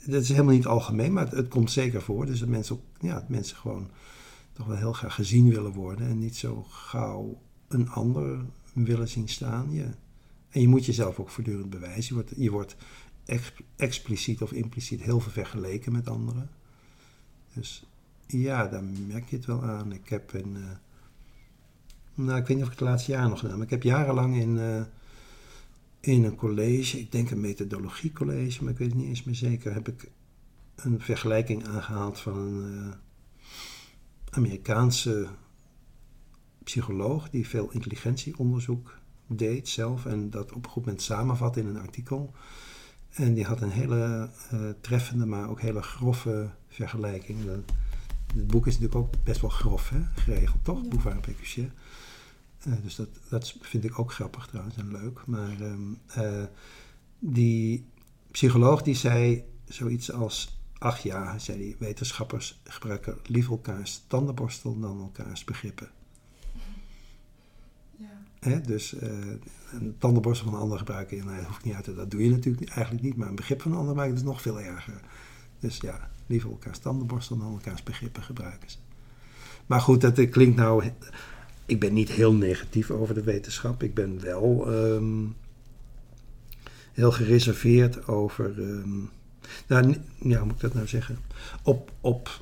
[0.07, 2.27] Dat is helemaal niet algemeen, maar het, komt zeker voor.
[2.27, 3.91] Dus dat mensen, ja, mensen gewoon
[4.53, 9.29] toch wel heel graag gezien willen worden en niet zo gauw een ander willen zien
[9.29, 9.73] staan.
[9.73, 9.95] Ja.
[10.51, 12.05] En je moet jezelf ook voortdurend bewijzen.
[12.05, 12.77] Je wordt, je wordt
[13.77, 16.51] expliciet of impliciet heel veel vergeleken met anderen.
[17.55, 17.87] Dus
[18.27, 19.93] ja, daar merk je het wel aan.
[19.93, 20.57] Ik heb een.
[20.57, 20.65] Uh,
[22.15, 24.37] nou, ik weet niet of ik het laatste jaar nog gedaan, maar ik heb jarenlang
[24.37, 24.57] in.
[24.57, 24.83] Uh,
[26.07, 29.75] in een college, ik denk een methodologiecollege, maar ik weet het niet eens meer zeker,
[29.75, 30.11] heb ik
[30.75, 32.93] een vergelijking aangehaald van een uh,
[34.31, 35.29] Amerikaanse
[36.65, 41.79] psycholoog die veel intelligentieonderzoek deed zelf en dat op een goed moment samenvat in een
[41.79, 42.33] artikel.
[43.11, 47.39] En die had een hele uh, treffende, maar ook hele grove vergelijking.
[48.35, 50.01] het boek is natuurlijk ook best wel grof hè?
[50.15, 50.83] geregeld, toch?
[50.83, 50.89] Ja.
[50.89, 51.71] Bouvard en Pécuchet.
[52.67, 55.27] Uh, dus dat, dat vind ik ook grappig trouwens en leuk.
[55.27, 56.45] Maar um, uh,
[57.19, 57.87] die
[58.31, 60.63] psycholoog die zei zoiets als...
[60.79, 65.91] Ach ja, zei die, wetenschappers gebruiken liever elkaars tandenborstel dan elkaars begrippen.
[68.45, 68.61] Hè?
[68.61, 69.01] Dus uh,
[69.73, 71.97] een tandenborstel van een ander gebruiken, nou, dat hoeft niet uit.
[71.97, 73.17] Dat doe je natuurlijk eigenlijk niet.
[73.17, 75.01] Maar een begrip van een ander maakt het nog veel erger.
[75.59, 78.77] Dus ja, liever elkaars tandenborstel dan elkaars begrippen gebruiken ze.
[79.67, 80.91] Maar goed, dat klinkt nou
[81.67, 83.83] ik ben niet heel negatief over de wetenschap.
[83.83, 85.37] Ik ben wel um,
[86.93, 88.59] heel gereserveerd over.
[88.59, 89.11] Um,
[89.67, 91.19] nou, ja, hoe moet ik dat nou zeggen?
[91.63, 92.41] Op, op,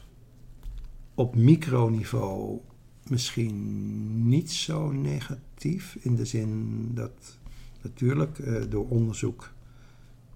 [1.14, 2.60] op microniveau
[3.08, 5.96] misschien niet zo negatief.
[6.00, 7.38] In de zin dat
[7.82, 9.52] natuurlijk uh, door onderzoek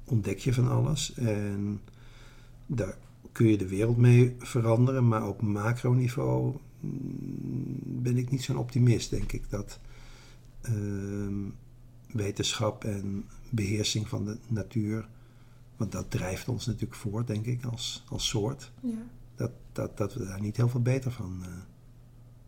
[0.05, 1.15] ontdek je van alles.
[1.15, 1.81] En
[2.67, 2.97] daar
[3.33, 5.09] kun je de wereld mee veranderen.
[5.09, 6.57] Maar op macroniveau
[7.85, 9.79] ben ik niet zo'n optimist, denk ik, dat
[10.71, 11.51] uh,
[12.13, 15.09] wetenschap en beheersing van de natuur,
[15.77, 19.07] want dat drijft ons natuurlijk voort, denk ik, als, als soort, ja.
[19.35, 21.47] dat, dat, dat we daar niet heel veel beter van uh,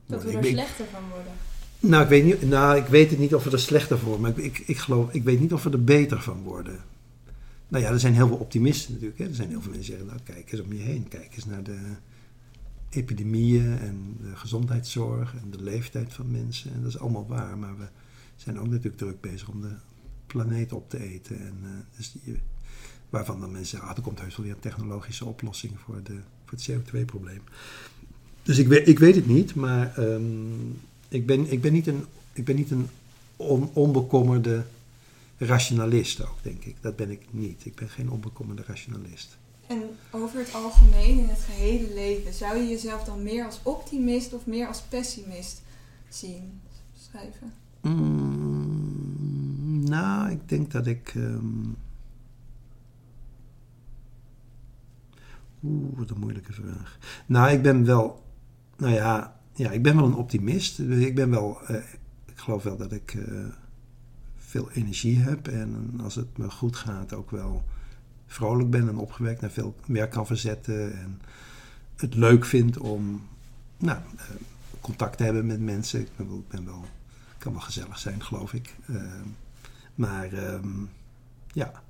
[0.07, 1.33] Dat we er slechter van worden.
[1.81, 4.31] Nou ik, weet niet, nou, ik weet het niet of we er slechter voor maar
[4.31, 6.81] ik, ik, ik, geloof, ik weet niet of we er beter van worden.
[7.68, 9.18] Nou ja, er zijn heel veel optimisten natuurlijk.
[9.18, 9.27] Hè.
[9.27, 11.09] Er zijn heel veel mensen die zeggen, nou kijk eens om je heen.
[11.09, 11.79] Kijk eens naar de,
[12.90, 16.72] epidemieën en de gezondheidszorg en de leeftijd van mensen.
[16.72, 17.87] En dat is allemaal waar, maar we
[18.37, 19.74] zijn ook natuurlijk druk bezig om de
[20.27, 21.40] planeet op te eten.
[21.40, 22.14] En, uh, dus
[23.11, 26.18] waarvan dan mensen zeggen, ah, er komt heus wel weer een technologische oplossing voor, de,
[26.44, 27.42] voor het CO2-probleem.
[28.42, 32.05] Dus ik weet, ik weet het niet, maar um, ik, ben, ik ben niet een,
[32.33, 32.88] ik ben niet een
[33.37, 34.64] on, onbekommerde
[35.38, 36.77] rationalist ook, denk ik.
[36.81, 37.64] Dat ben ik niet.
[37.64, 39.38] Ik ben geen onbekommerde rationalist.
[39.69, 44.33] En over het algemeen, in het gehele leven, zou je jezelf dan meer als optimist
[44.33, 45.63] of meer als pessimist
[46.09, 46.61] zien?
[46.97, 47.53] Schrijven?
[47.83, 49.09] Mm,
[49.89, 51.15] nou, ik denk dat ik.
[51.15, 51.77] Um...
[55.65, 56.99] Oeh, wat een moeilijke vraag.
[57.27, 58.23] Nou, ik ben wel.
[58.77, 60.79] Nou ja, ja ik ben wel een optimist.
[60.79, 61.59] Ik ben wel.
[61.71, 61.77] Uh,
[62.27, 63.47] ik geloof wel dat ik uh,
[64.37, 65.49] veel energie heb.
[65.49, 67.65] En als het me goed gaat, ook wel
[68.29, 70.99] vrolijk ben en opgewekt en veel werk kan verzetten.
[70.99, 71.21] En
[71.97, 73.27] het leuk vind om
[73.79, 74.23] nou, uh,
[74.81, 76.01] contact te hebben met mensen.
[76.01, 76.85] Ik ben, ben wel,
[77.38, 78.77] kan wel gezellig zijn, geloof ik.
[78.87, 79.03] Uh,
[79.95, 80.91] maar um,
[81.53, 81.83] ja.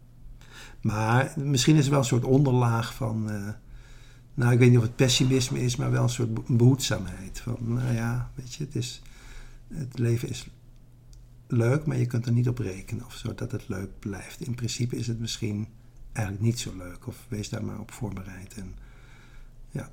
[0.81, 3.31] Maar misschien is er wel een soort onderlaag van.
[3.31, 3.49] Uh,
[4.35, 7.41] nou, ik weet niet of het pessimisme is, maar wel een soort behoedzaamheid.
[7.41, 9.03] Van, nou ja, weet je, het, is,
[9.69, 10.49] het leven is
[11.47, 14.41] leuk, maar je kunt er niet op rekenen of zo dat het leuk blijft.
[14.41, 15.69] In principe is het misschien
[16.19, 17.07] eigenlijk niet zo leuk.
[17.07, 18.55] Of wees daar maar op voorbereid.
[18.55, 18.75] En
[19.71, 19.91] ja,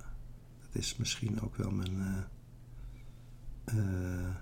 [0.61, 2.27] dat is misschien ook wel mijn.
[3.65, 4.35] Uh, uh,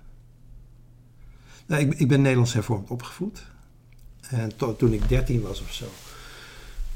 [1.65, 3.45] nou, ik, ik ben Nederlands hervormd opgevoed.
[4.29, 5.85] En to, toen ik dertien was of zo,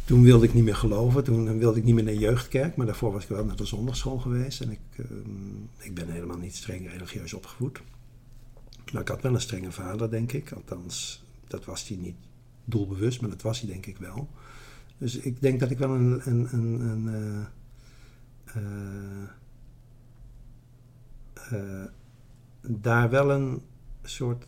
[0.06, 1.23] toen wilde ik niet meer geloven.
[1.23, 2.76] Toen wilde ik niet meer naar jeugdkerk.
[2.76, 4.62] Maar daarvoor was ik wel naar de zondagschool geweest.
[4.62, 7.82] En ik, ehm, ik ben helemaal niet streng religieus opgevoed.
[8.93, 10.52] Maar ik had wel een strenge vader, denk ik.
[10.52, 12.15] Althans, dat was hij niet
[12.65, 14.30] doelbewust, maar dat was hij denk ik wel.
[14.98, 18.62] Dus ik denk dat ik wel een, een, een, een eh,
[21.52, 21.88] eh, eh,
[22.68, 23.62] daar wel een
[24.04, 24.46] soort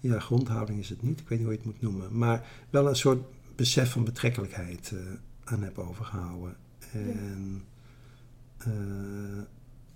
[0.00, 2.88] ja, grondhouding is het niet, ik weet niet hoe je het moet noemen, maar wel
[2.88, 3.24] een soort
[3.56, 4.92] besef van betrekkelijkheid
[5.44, 6.56] aan heb overgehouden.
[6.92, 7.64] En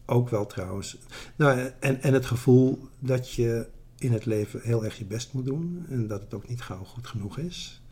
[0.05, 0.99] ook wel trouwens.
[1.37, 5.45] Nou, en, en het gevoel dat je in het leven heel erg je best moet
[5.45, 7.83] doen en dat het ook niet gauw goed genoeg is.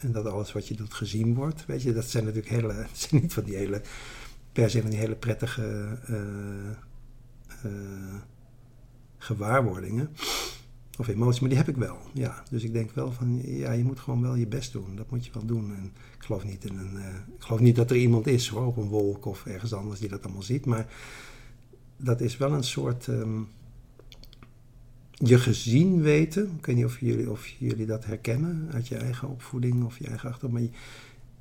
[0.00, 1.66] En dat alles wat je doet gezien wordt.
[1.66, 3.82] Weet je, dat zijn natuurlijk hele, zijn niet van die hele,
[4.52, 6.16] per se van die hele prettige uh,
[7.72, 8.14] uh,
[9.18, 10.10] gewaarwordingen
[10.98, 11.98] of emoties, maar die heb ik wel.
[12.12, 14.96] Ja, dus ik denk wel van, ja, je moet gewoon wel je best doen.
[14.96, 15.74] Dat moet je wel doen.
[15.76, 18.66] En ik geloof niet in een, uh, ik geloof niet dat er iemand is hoor,
[18.66, 20.86] op een wolk of ergens anders die dat allemaal ziet, maar
[21.96, 23.48] dat is wel een soort um,
[25.22, 26.54] je gezien weten.
[26.58, 30.06] Ik weet niet of jullie, of jullie dat herkennen uit je eigen opvoeding of je
[30.06, 30.62] eigen achtergrond.
[30.70, 30.78] Maar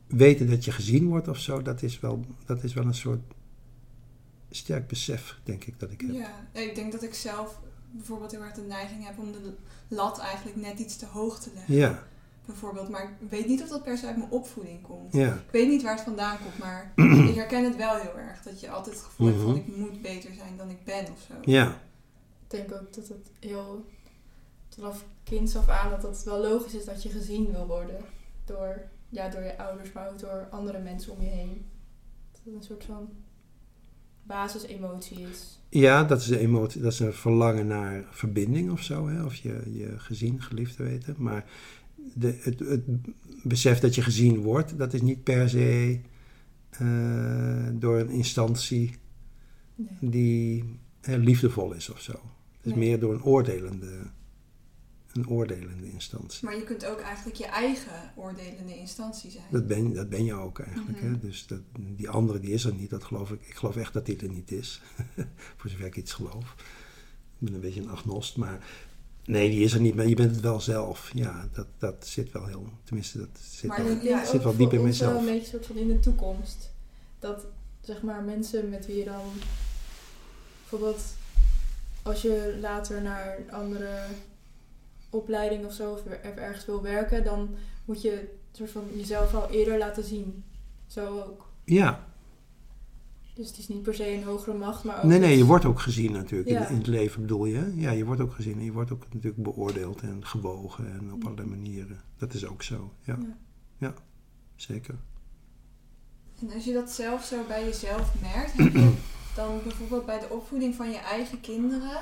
[0.08, 3.22] weten dat je gezien wordt of zo, dat is wel, dat is wel een soort
[4.50, 6.12] sterk besef, denk ik, dat ik heb.
[6.12, 7.60] Ja, ik denk dat ik zelf
[7.92, 9.54] bijvoorbeeld heel erg de neiging heb om de
[9.88, 11.76] lat eigenlijk net iets te hoog te leggen.
[11.76, 12.08] Ja.
[12.46, 15.14] Bijvoorbeeld, maar ik weet niet of dat per se uit mijn opvoeding komt.
[15.14, 15.34] Ja.
[15.34, 16.94] Ik weet niet waar het vandaan komt, maar
[17.30, 18.42] ik herken het wel heel erg.
[18.42, 19.60] Dat je altijd het gevoel hebt van Mhm.
[19.60, 21.34] ik moet beter zijn dan ik ben of zo.
[21.52, 21.82] Ja,
[22.50, 23.86] denk ook dat het heel
[24.70, 27.98] vanaf kinds af aan dat het wel logisch is dat je gezien wil worden
[28.46, 31.66] door, ja, door je ouders, maar ook door andere mensen om je heen.
[32.32, 33.10] Dat het een soort van
[34.24, 35.60] basisemotie is.
[35.70, 39.08] ja dat is de emotie, dat is een verlangen naar verbinding of zo.
[39.08, 39.24] Hè?
[39.24, 41.16] Of je, je gezien, geliefd te weten.
[41.18, 41.46] Maar
[42.14, 42.84] de, het, het
[43.44, 46.00] besef dat je gezien wordt, dat is niet per se
[46.70, 48.98] eh, door een instantie
[49.80, 50.10] Nee.
[50.10, 52.20] die hè, liefdevol is of zo.
[52.62, 52.90] Het is Nee.
[52.90, 54.00] meer door een oordelende,
[55.14, 56.46] een oordelende instantie.
[56.46, 59.44] Maar je kunt ook eigenlijk je eigen oordelende instantie zijn.
[59.52, 61.02] Dat ben, dat ben je ook eigenlijk.
[61.02, 61.12] Mhm.
[61.12, 61.20] hè?
[61.20, 63.42] Dus dat, die andere die is er niet, dat geloof ik.
[63.48, 64.82] Ik geloof echt dat die er niet is.
[65.58, 66.56] Voor zover ik iets geloof.
[67.40, 68.66] Ik ben een beetje een agnost, maar
[69.26, 69.96] nee, die is er niet.
[69.96, 71.12] Maar je bent het wel zelf.
[71.14, 72.70] Ja, dat, dat zit wel heel.
[72.84, 74.02] Tenminste, dat zit Maar wel.
[74.02, 75.28] Ja, zit ook wel diep in ons wel mezelf.
[75.28, 76.72] een beetje soort van in de toekomst.
[77.20, 77.46] Dat
[77.82, 79.22] zeg maar mensen met wie je dan
[80.60, 81.02] bijvoorbeeld
[82.10, 84.06] als je later naar een andere
[85.10, 87.50] opleiding of zo of er- ergens wil werken, dan
[87.86, 90.44] moet je soort van jezelf al eerder laten zien.
[90.88, 91.48] Zo ook.
[91.64, 92.08] Ja,
[93.34, 95.66] Dus het is niet per se een hogere macht, maar ook nee, nee, je wordt
[95.66, 96.50] ook gezien natuurlijk.
[96.50, 96.64] Ja.
[96.66, 97.56] In, in het leven bedoel je.
[97.58, 97.66] hè?
[97.76, 98.58] Ja, je wordt ook gezien.
[98.58, 102.02] En je wordt ook natuurlijk beoordeeld en gewogen en op allerlei manieren.
[102.18, 102.94] Dat is ook zo.
[103.04, 103.18] Ja,
[103.78, 103.94] Ja.
[104.56, 104.96] zeker.
[106.42, 108.94] En als je dat zelf zo bij jezelf merkt, heb je
[109.40, 112.02] dan bijvoorbeeld bij de opvoeding van je eigen kinderen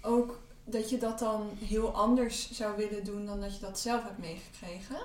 [0.00, 4.02] ook dat je dat dan heel anders zou willen doen dan dat je dat zelf
[4.02, 4.96] hebt meegekregen?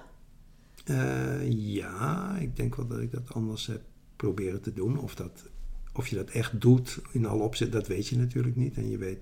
[0.86, 3.82] Eh, ja, ik denk wel dat ik dat anders heb
[4.16, 5.00] proberen te doen.
[5.00, 5.50] Of, dat,
[5.94, 8.76] of je dat echt doet in alle opzet, dat weet je natuurlijk niet.
[8.76, 9.20] En je weet,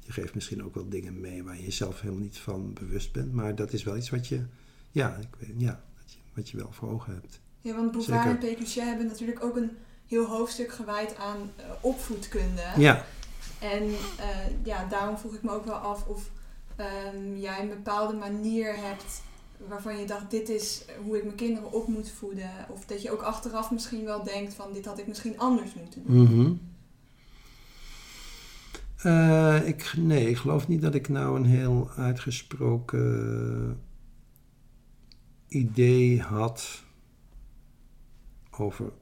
[0.00, 3.32] je geeft misschien ook wel dingen mee waar je jezelf helemaal niet van bewust bent.
[3.32, 4.44] Maar dat is wel iets wat je,
[4.90, 7.40] ja, ik weet, ja dat je, wat je wel voor ogen hebt.
[7.60, 9.70] Ja, want Bouvard en Pécuchet hebben natuurlijk ook een
[10.06, 12.62] heel hoofdstuk gewijd aan eh, opvoedkunde.
[12.76, 13.04] Ja,
[13.58, 13.82] En
[14.18, 16.30] eh, ja, daarom vroeg ik me ook wel af of
[16.76, 19.22] ehm, jij een bepaalde manier hebt
[19.68, 22.50] waarvan je dacht, dit is hoe ik mijn kinderen op moet voeden.
[22.68, 26.02] Of dat je ook achteraf misschien wel denkt van, dit had ik misschien anders moeten
[26.06, 26.22] doen.
[26.22, 26.52] Mhm.
[28.96, 33.80] Eh, ik, nee, ik geloof niet dat ik nou een heel uitgesproken
[35.48, 36.82] idee had
[38.50, 38.92] over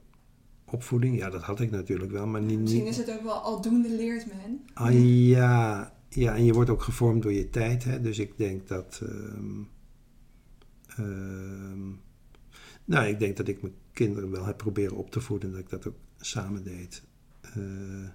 [0.75, 1.17] opvoeding.
[1.17, 2.59] Ja, dat had ik natuurlijk wel, maar niet...
[2.59, 4.61] Misschien is het ook wel aldoende leert men.
[4.73, 4.93] ah,
[5.27, 7.83] ja, ja, en je wordt ook gevormd door je tijd.
[7.83, 8.01] Hè?
[8.01, 9.01] Dus ik denk dat...
[9.03, 9.61] ehm,
[10.87, 11.87] ehm,
[12.85, 15.51] nou, ik denk dat ik mijn kinderen wel heb proberen op te voeden.
[15.51, 17.03] Dat ik dat ook samen deed.
[17.41, 18.09] eh,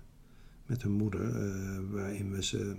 [0.67, 1.35] met hun moeder.
[1.37, 2.77] eh, waarin we ze,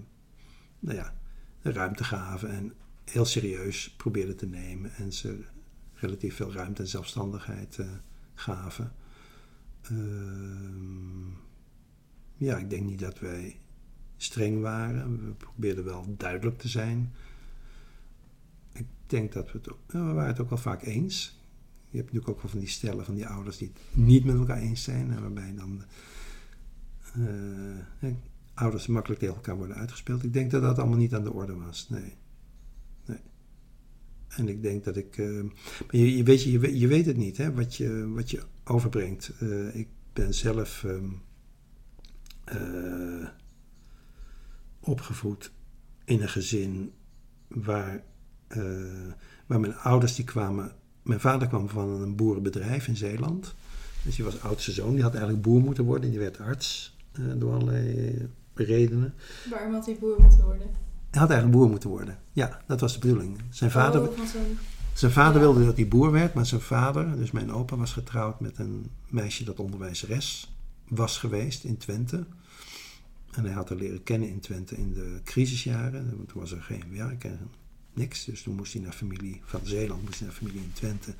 [0.79, 1.13] nou ja,
[1.61, 2.49] de ruimte gaven.
[2.49, 2.73] En
[3.05, 4.91] heel serieus probeerden te nemen.
[4.93, 5.39] En ze
[5.93, 7.85] relatief veel ruimte en zelfstandigheid eh,
[8.33, 8.91] gaven.
[9.81, 11.29] Ehm,
[12.35, 13.59] ja, ik denk niet dat wij
[14.17, 15.25] streng waren.
[15.25, 17.13] We probeerden wel duidelijk te zijn.
[18.73, 21.39] Ik denk dat we het ook, nou, we waren het ook wel vaak eens.
[21.89, 24.35] Je hebt natuurlijk ook wel van die stellen van die ouders die het niet met
[24.35, 25.11] elkaar eens zijn.
[25.11, 25.83] En waarbij dan
[27.13, 28.15] eh, hè,
[28.53, 30.23] ouders makkelijk tegen elkaar worden uitgespeeld.
[30.23, 31.89] Ik denk dat dat allemaal niet aan de orde was.
[31.89, 32.13] Nee.
[34.35, 35.17] En ik denk dat ik.
[35.17, 35.27] eh,
[36.17, 39.31] je, weet, je, je weet- het niet, hè, wat je, wat je overbrengt.
[39.39, 41.05] Eh, ik ben zelf ehm,
[42.43, 43.27] eh,
[44.79, 45.51] opgevoed
[46.05, 46.91] in een gezin
[47.47, 48.03] waar,
[49.45, 50.71] waar mijn ouders die kwamen.
[51.01, 53.53] Mijn vader kwam van een boerenbedrijf in Zeeland.
[54.03, 54.93] Dus die was oudste zoon.
[54.93, 56.09] Die had eigenlijk boer moeten worden.
[56.09, 56.97] Die werd arts
[57.37, 59.13] door allerlei redenen.
[59.49, 60.67] Waarom had hij boer moeten worden?
[61.11, 62.17] Hij had eigenlijk boer moeten worden.
[62.31, 63.37] Ja, dat was de bedoeling.
[63.49, 64.17] Zijn vader, Oh,
[64.93, 65.39] zijn vader Ja.
[65.47, 68.89] wilde dat hij boer werd, maar zijn vader, dus mijn opa, was getrouwd met een
[69.09, 70.53] meisje dat onderwijzeres
[70.87, 72.25] was geweest in Twente.
[73.31, 76.25] En hij had haar leren kennen in Twente in de crisisjaren.
[76.27, 77.39] Toen was er geen werk en
[77.93, 78.25] niks.
[78.25, 81.13] Dus toen moest hij naar familie van Zeeland, moest hij naar familie in Twente.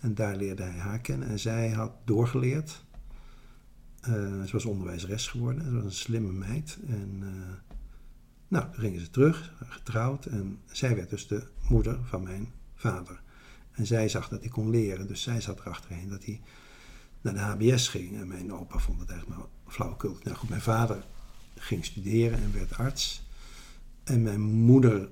[0.00, 1.28] En daar leerde hij haar kennen.
[1.28, 2.84] En zij had doorgeleerd.
[4.00, 4.12] Eh,
[4.42, 5.64] ze was onderwijzeres geworden.
[5.64, 6.78] Ze was een slimme meid.
[6.86, 7.69] En eh,
[8.50, 10.26] nou, toen gingen ze terug, getrouwd.
[10.26, 13.20] En zij werd dus de moeder van mijn vader.
[13.72, 15.06] En zij zag dat hij kon leren.
[15.06, 16.40] Dus zij zat erachterheen dat hij
[17.20, 18.16] naar de HBS ging.
[18.16, 20.18] En mijn opa vond het eigenlijk maar flauwekul.
[20.22, 21.04] Nou goed, mijn vader
[21.54, 23.22] ging studeren en werd arts.
[24.04, 25.10] En mijn moeder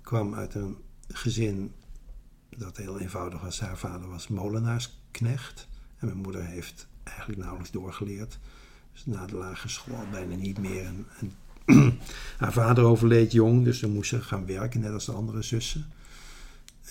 [0.00, 0.76] kwam uit een
[1.08, 1.72] gezin
[2.56, 3.60] dat heel eenvoudig was.
[3.60, 5.68] Haar vader was molenaarsknecht.
[5.96, 8.38] En mijn moeder heeft eigenlijk nauwelijks doorgeleerd.
[8.92, 10.84] Dus na de lagere school bijna niet meer.
[10.84, 11.32] En, en
[12.38, 15.86] haar vader overleed jong, dus toen moest ze gaan werken, net als de andere zussen.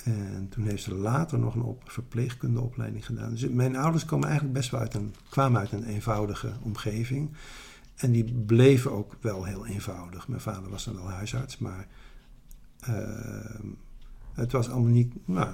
[0.04, 3.30] En toen heeft ze later nog een op, verpleegkundeopleiding gedaan.
[3.30, 7.30] Dus mijn ouders kwamen eigenlijk best wel uit een, kwamen uit een eenvoudige omgeving.
[7.96, 10.28] En die bleven ook wel heel eenvoudig.
[10.28, 11.88] Mijn vader was dan wel huisarts, maar
[12.80, 12.96] eh,
[14.34, 15.14] het was allemaal niet.
[15.26, 15.50] Nou,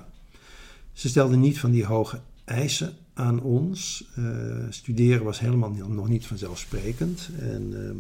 [0.94, 4.10] ze stelden niet van die hoge eisen aan ons.
[4.16, 4.24] Eh,
[4.70, 7.30] studeren was helemaal nog niet vanzelfsprekend.
[7.40, 7.98] En ehm,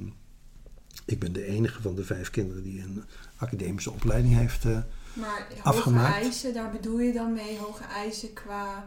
[1.05, 3.03] ik ben de enige van de vijf kinderen die een
[3.37, 4.65] academische opleiding heeft.
[4.65, 4.77] eh,
[5.13, 6.13] Maar hoge Afgemaakt.
[6.13, 8.85] eisen, daar bedoel je dan mee hoge eisen qua...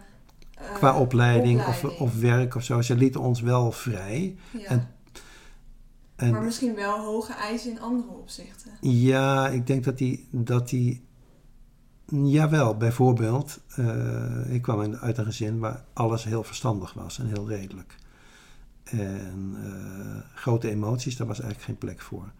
[0.55, 2.01] eh, qua opleiding, Of, opleiding.
[2.01, 2.83] of werk of zo.
[2.83, 4.37] Ze lieten ons wel vrij.
[4.51, 4.65] Ja.
[4.69, 4.89] en-
[6.17, 8.71] En maar misschien wel hoge eisen in andere opzichten.
[8.81, 11.05] Ja, ik denk dat die, dat die
[12.07, 17.49] jawel, bijvoorbeeld, eh, ik kwam uit een gezin waar alles heel verstandig was en heel
[17.49, 17.97] redelijk.
[18.91, 22.33] En eh, grote emoties, daar was eigenlijk geen plek voor.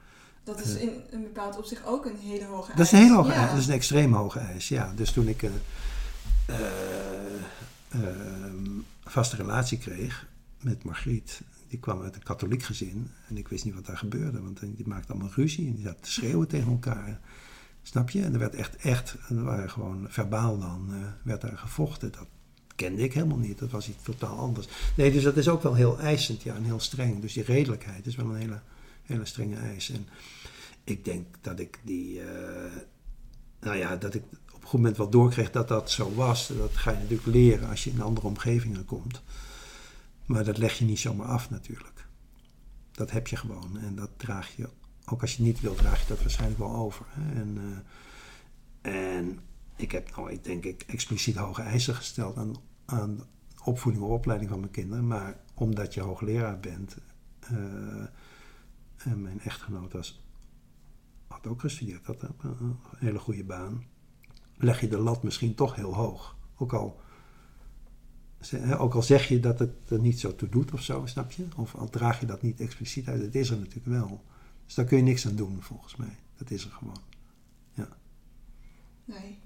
[0.45, 2.77] Dat is in een bepaald opzicht ook een hele hoge eis.
[2.77, 3.35] Dat is een hele hoge ja.
[3.35, 4.93] eis, dat is een extreem hoge eis, ja.
[4.95, 5.61] Dus toen ik een
[6.47, 6.57] eh,
[7.89, 10.27] ehm, vaste relatie kreeg
[10.61, 14.43] met Margriet, die kwam uit een katholiek gezin en ik wist niet wat daar gebeurde,
[14.43, 17.21] want die maakte allemaal ruzie en die zaten te schreeuwen tegen elkaar.
[17.83, 18.23] Snap je?
[18.23, 22.13] En er werd echt, echt, er waren gewoon verbaal dan, eh, werd daar gevochten.
[22.13, 22.27] Dat
[22.77, 24.69] kende ik helemaal niet, dat was iets totaal anders.
[24.97, 27.21] Nee, dus dat is ook wel heel eisend, ja, en heel streng.
[27.21, 28.61] Dus die redelijkheid is wel een hele,
[29.03, 29.91] hele strenge eis.
[29.91, 30.09] En
[30.85, 32.73] ik denk dat ik die, eh,
[33.61, 34.23] nou ja, dat ik
[34.55, 36.47] op een goed moment wel doorkreeg dat dat zo was.
[36.47, 39.23] Dat ga je natuurlijk leren als je in andere omgevingen komt.
[40.27, 42.07] Maar dat leg je niet zomaar af natuurlijk.
[42.93, 44.69] Dat heb je gewoon en dat draag je,
[45.07, 47.07] ook als je het niet wil, draag je dat waarschijnlijk wel over.
[47.09, 47.41] Hè?
[47.41, 47.85] En,
[48.83, 49.39] eh, en
[49.77, 52.37] ik heb ik denk ik, expliciet hoge eisen gesteld
[52.87, 53.21] aan,
[53.65, 55.07] opvoeding of opleiding van mijn kinderen.
[55.07, 56.97] Maar omdat je hoogleraar bent,
[57.41, 58.07] eh,
[58.97, 60.25] en mijn echtgenoot was,
[61.27, 63.85] had ook gestudeerd, had een, hele goede baan,
[64.57, 66.37] leg je de lat misschien toch heel hoog.
[66.57, 67.01] Ook al,
[68.79, 71.47] ook al zeg je dat het er niet zo toe doet of zo, snap je?
[71.57, 74.25] Of al draag je dat niet expliciet uit, het is er natuurlijk wel.
[74.65, 76.17] Dus daar kun je niks aan doen, volgens mij.
[76.37, 77.01] Dat is er gewoon.
[79.05, 79.39] Nee.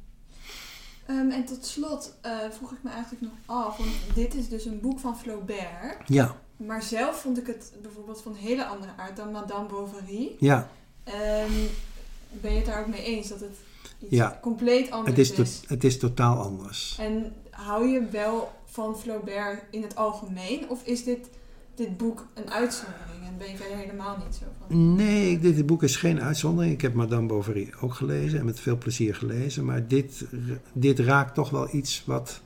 [1.11, 3.33] Ehm, en tot slot eh, vroeg ik me eigenlijk nog
[3.67, 5.97] af, want dit is dus een boek van Flaubert.
[6.07, 10.37] Ja, Maar zelf vond ik het bijvoorbeeld van hele andere aard dan Madame Bovary.
[10.39, 10.69] ja.
[11.05, 11.53] Ehm,
[12.31, 13.57] ben je het daar ook mee eens dat het
[14.01, 14.39] iets Ja.
[14.43, 16.97] compleet anders Het is, het is totaal anders.
[16.99, 20.69] En hou je wel van Flaubert in het algemeen?
[20.69, 21.29] Of is dit,
[21.81, 24.95] dit boek een uitzondering en ben je verder helemaal niet zo van?
[24.95, 26.73] Nee, dit, boek is geen uitzondering.
[26.73, 29.65] Ik heb Madame Bovary ook gelezen en met veel plezier gelezen.
[29.65, 30.25] Maar dit,
[30.73, 32.41] dit raakt toch wel iets wat,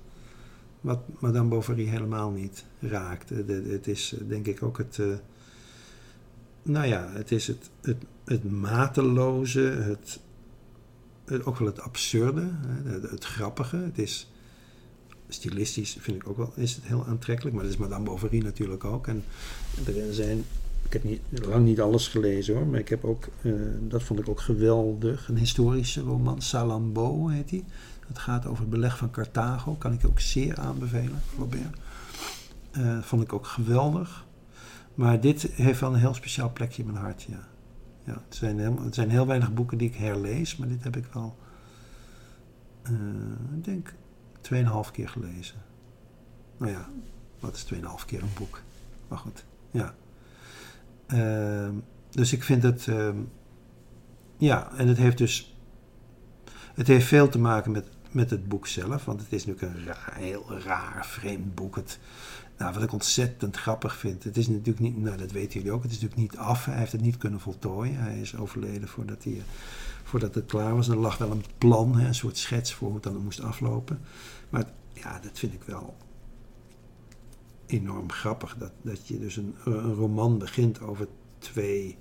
[0.81, 3.29] wat Madame Bovary helemaal niet raakt.
[3.29, 4.99] Het is eh, denk ik ook het...
[4.99, 5.07] eh,
[6.63, 10.21] nou ja, het is het, het, het mateloze, het,
[11.45, 12.51] ook wel het absurde,
[12.85, 13.77] het, het grappige.
[13.77, 14.34] Het is
[15.29, 17.55] stilistisch, vind ik ook wel, is het heel aantrekkelijk.
[17.55, 19.07] Maar dat is Madame Bovary natuurlijk ook.
[19.07, 19.25] En
[19.87, 20.45] er zijn
[20.85, 24.21] ik heb niet, lang niet alles gelezen hoor, maar ik heb ook, eh, dat vond
[24.21, 27.65] ik ook geweldig, een historische roman, Salambo heet die.
[28.07, 31.79] Het gaat over het beleg van Carthago, kan ik ook zeer aanbevelen, Flaubert.
[32.71, 34.25] Eh vond ik ook geweldig.
[34.95, 37.49] Maar dit heeft wel een heel speciaal plekje in mijn hart, ja.
[38.05, 40.97] ja het, zijn heel, het zijn heel weinig boeken die ik herlees, maar dit heb
[40.97, 41.37] ik wel
[42.83, 42.93] eh,
[43.57, 43.95] ik denk,
[44.53, 45.63] 2,5 keer gelezen.
[46.57, 46.89] Nou ja,
[47.41, 48.63] wat is 2,5 keer een boek?
[49.09, 49.95] Maar goed, ja.
[51.07, 51.75] Ehm,
[52.11, 53.17] dus ik vind het, ehm,
[54.37, 55.57] ja, en het heeft dus,
[56.75, 60.23] het heeft veel te maken met, met het boek zelf, want het is natuurlijk een
[60.23, 61.77] heel raar, vreemd boek.
[61.77, 61.99] Het,
[62.59, 65.83] nou, wat ik ontzettend grappig vind, het is natuurlijk niet, nou dat weten jullie ook,
[65.83, 66.65] het is natuurlijk niet af.
[66.65, 67.97] Hij heeft het niet kunnen voltooien.
[67.97, 69.43] Hij is overleden voordat, hij,
[70.03, 70.89] voordat het klaar was.
[70.89, 74.01] Er lag wel een plan, een soort schets voor hoe het dan moest aflopen.
[74.51, 75.97] Maar ja, dat vind ik wel
[77.67, 78.57] enorm grappig.
[78.59, 81.97] Dat, dat je dus een, een roman begint over twee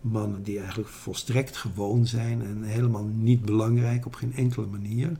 [0.00, 5.16] mannen die eigenlijk volstrekt gewoon zijn en helemaal niet belangrijk op geen enkele manier.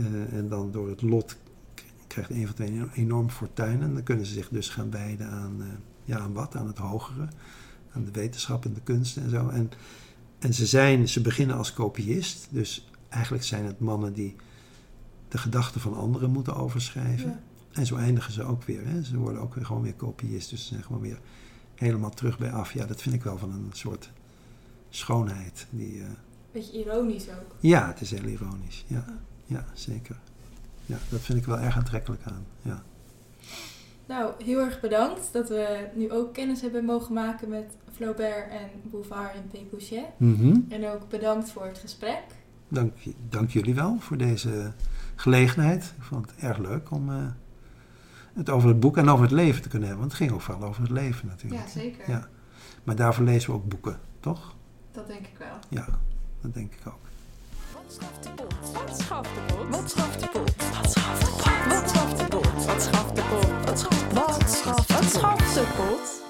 [0.00, 1.36] Uh, en dan door het lot
[2.06, 3.82] krijgt een van twee een enorm fortuin.
[3.82, 5.66] En dan kunnen ze zich dus gaan wijden aan, uh,
[6.04, 6.56] ja, aan wat?
[6.56, 7.28] Aan het hogere.
[7.92, 9.48] Aan de wetenschap en de kunsten en zo.
[9.48, 9.70] En,
[10.38, 12.48] en ze, zijn, ze beginnen als kopiist.
[12.50, 14.36] Dus eigenlijk zijn het mannen die
[15.30, 17.28] de gedachten van anderen moeten overschrijven.
[17.28, 17.40] Ja.
[17.72, 18.86] En zo eindigen ze ook weer.
[18.86, 19.02] Hè.
[19.02, 20.50] Ze worden ook weer gewoon weer kopiist.
[20.50, 21.18] Dus ze zijn gewoon weer
[21.74, 22.72] helemaal terug bij af.
[22.72, 24.10] Ja, dat vind ik wel van een soort
[24.88, 25.66] schoonheid.
[25.70, 26.06] Die, uh...
[26.52, 27.54] Beetje ironisch ook.
[27.60, 28.84] Ja, het is heel ironisch.
[28.86, 29.04] Ja,
[29.46, 30.16] ja zeker.
[30.86, 32.46] Ja, dat vind ik wel erg aantrekkelijk aan.
[32.62, 32.82] Ja.
[34.06, 38.68] Nou, heel erg bedankt dat we nu ook kennis hebben mogen maken met Flaubert en
[38.82, 40.04] Bouvard en.
[40.16, 40.66] Mm -hmm.
[40.68, 42.22] En ook bedankt voor het gesprek.
[42.68, 42.92] Dank,
[43.28, 44.72] dank jullie wel voor deze
[45.20, 45.94] gelegenheid.
[45.96, 47.16] Ik vond het erg leuk om uh,
[48.34, 50.06] het over het boek en over het leven te kunnen hebben.
[50.08, 51.62] Want het ging ook vooral over het leven natuurlijk.
[51.62, 52.10] Ja, zeker.
[52.10, 52.28] Ja.
[52.84, 54.54] Maar daarvoor lezen we ook boeken, toch?
[54.92, 55.58] Dat denk ik wel.
[55.68, 55.86] Ja,
[56.40, 56.98] dat denk ik ook.
[57.72, 58.72] Wat schaft de pot?
[58.72, 59.68] Wat schaft de pot?
[59.70, 60.56] Wat schaft de pot?
[60.72, 61.66] Wat schaft de pot?
[61.68, 62.64] Wat schaft de pot?
[62.64, 63.64] Wat schaft de pot?
[63.64, 64.88] Wat schaft de pot?
[64.88, 66.29] Wat schaft de pot?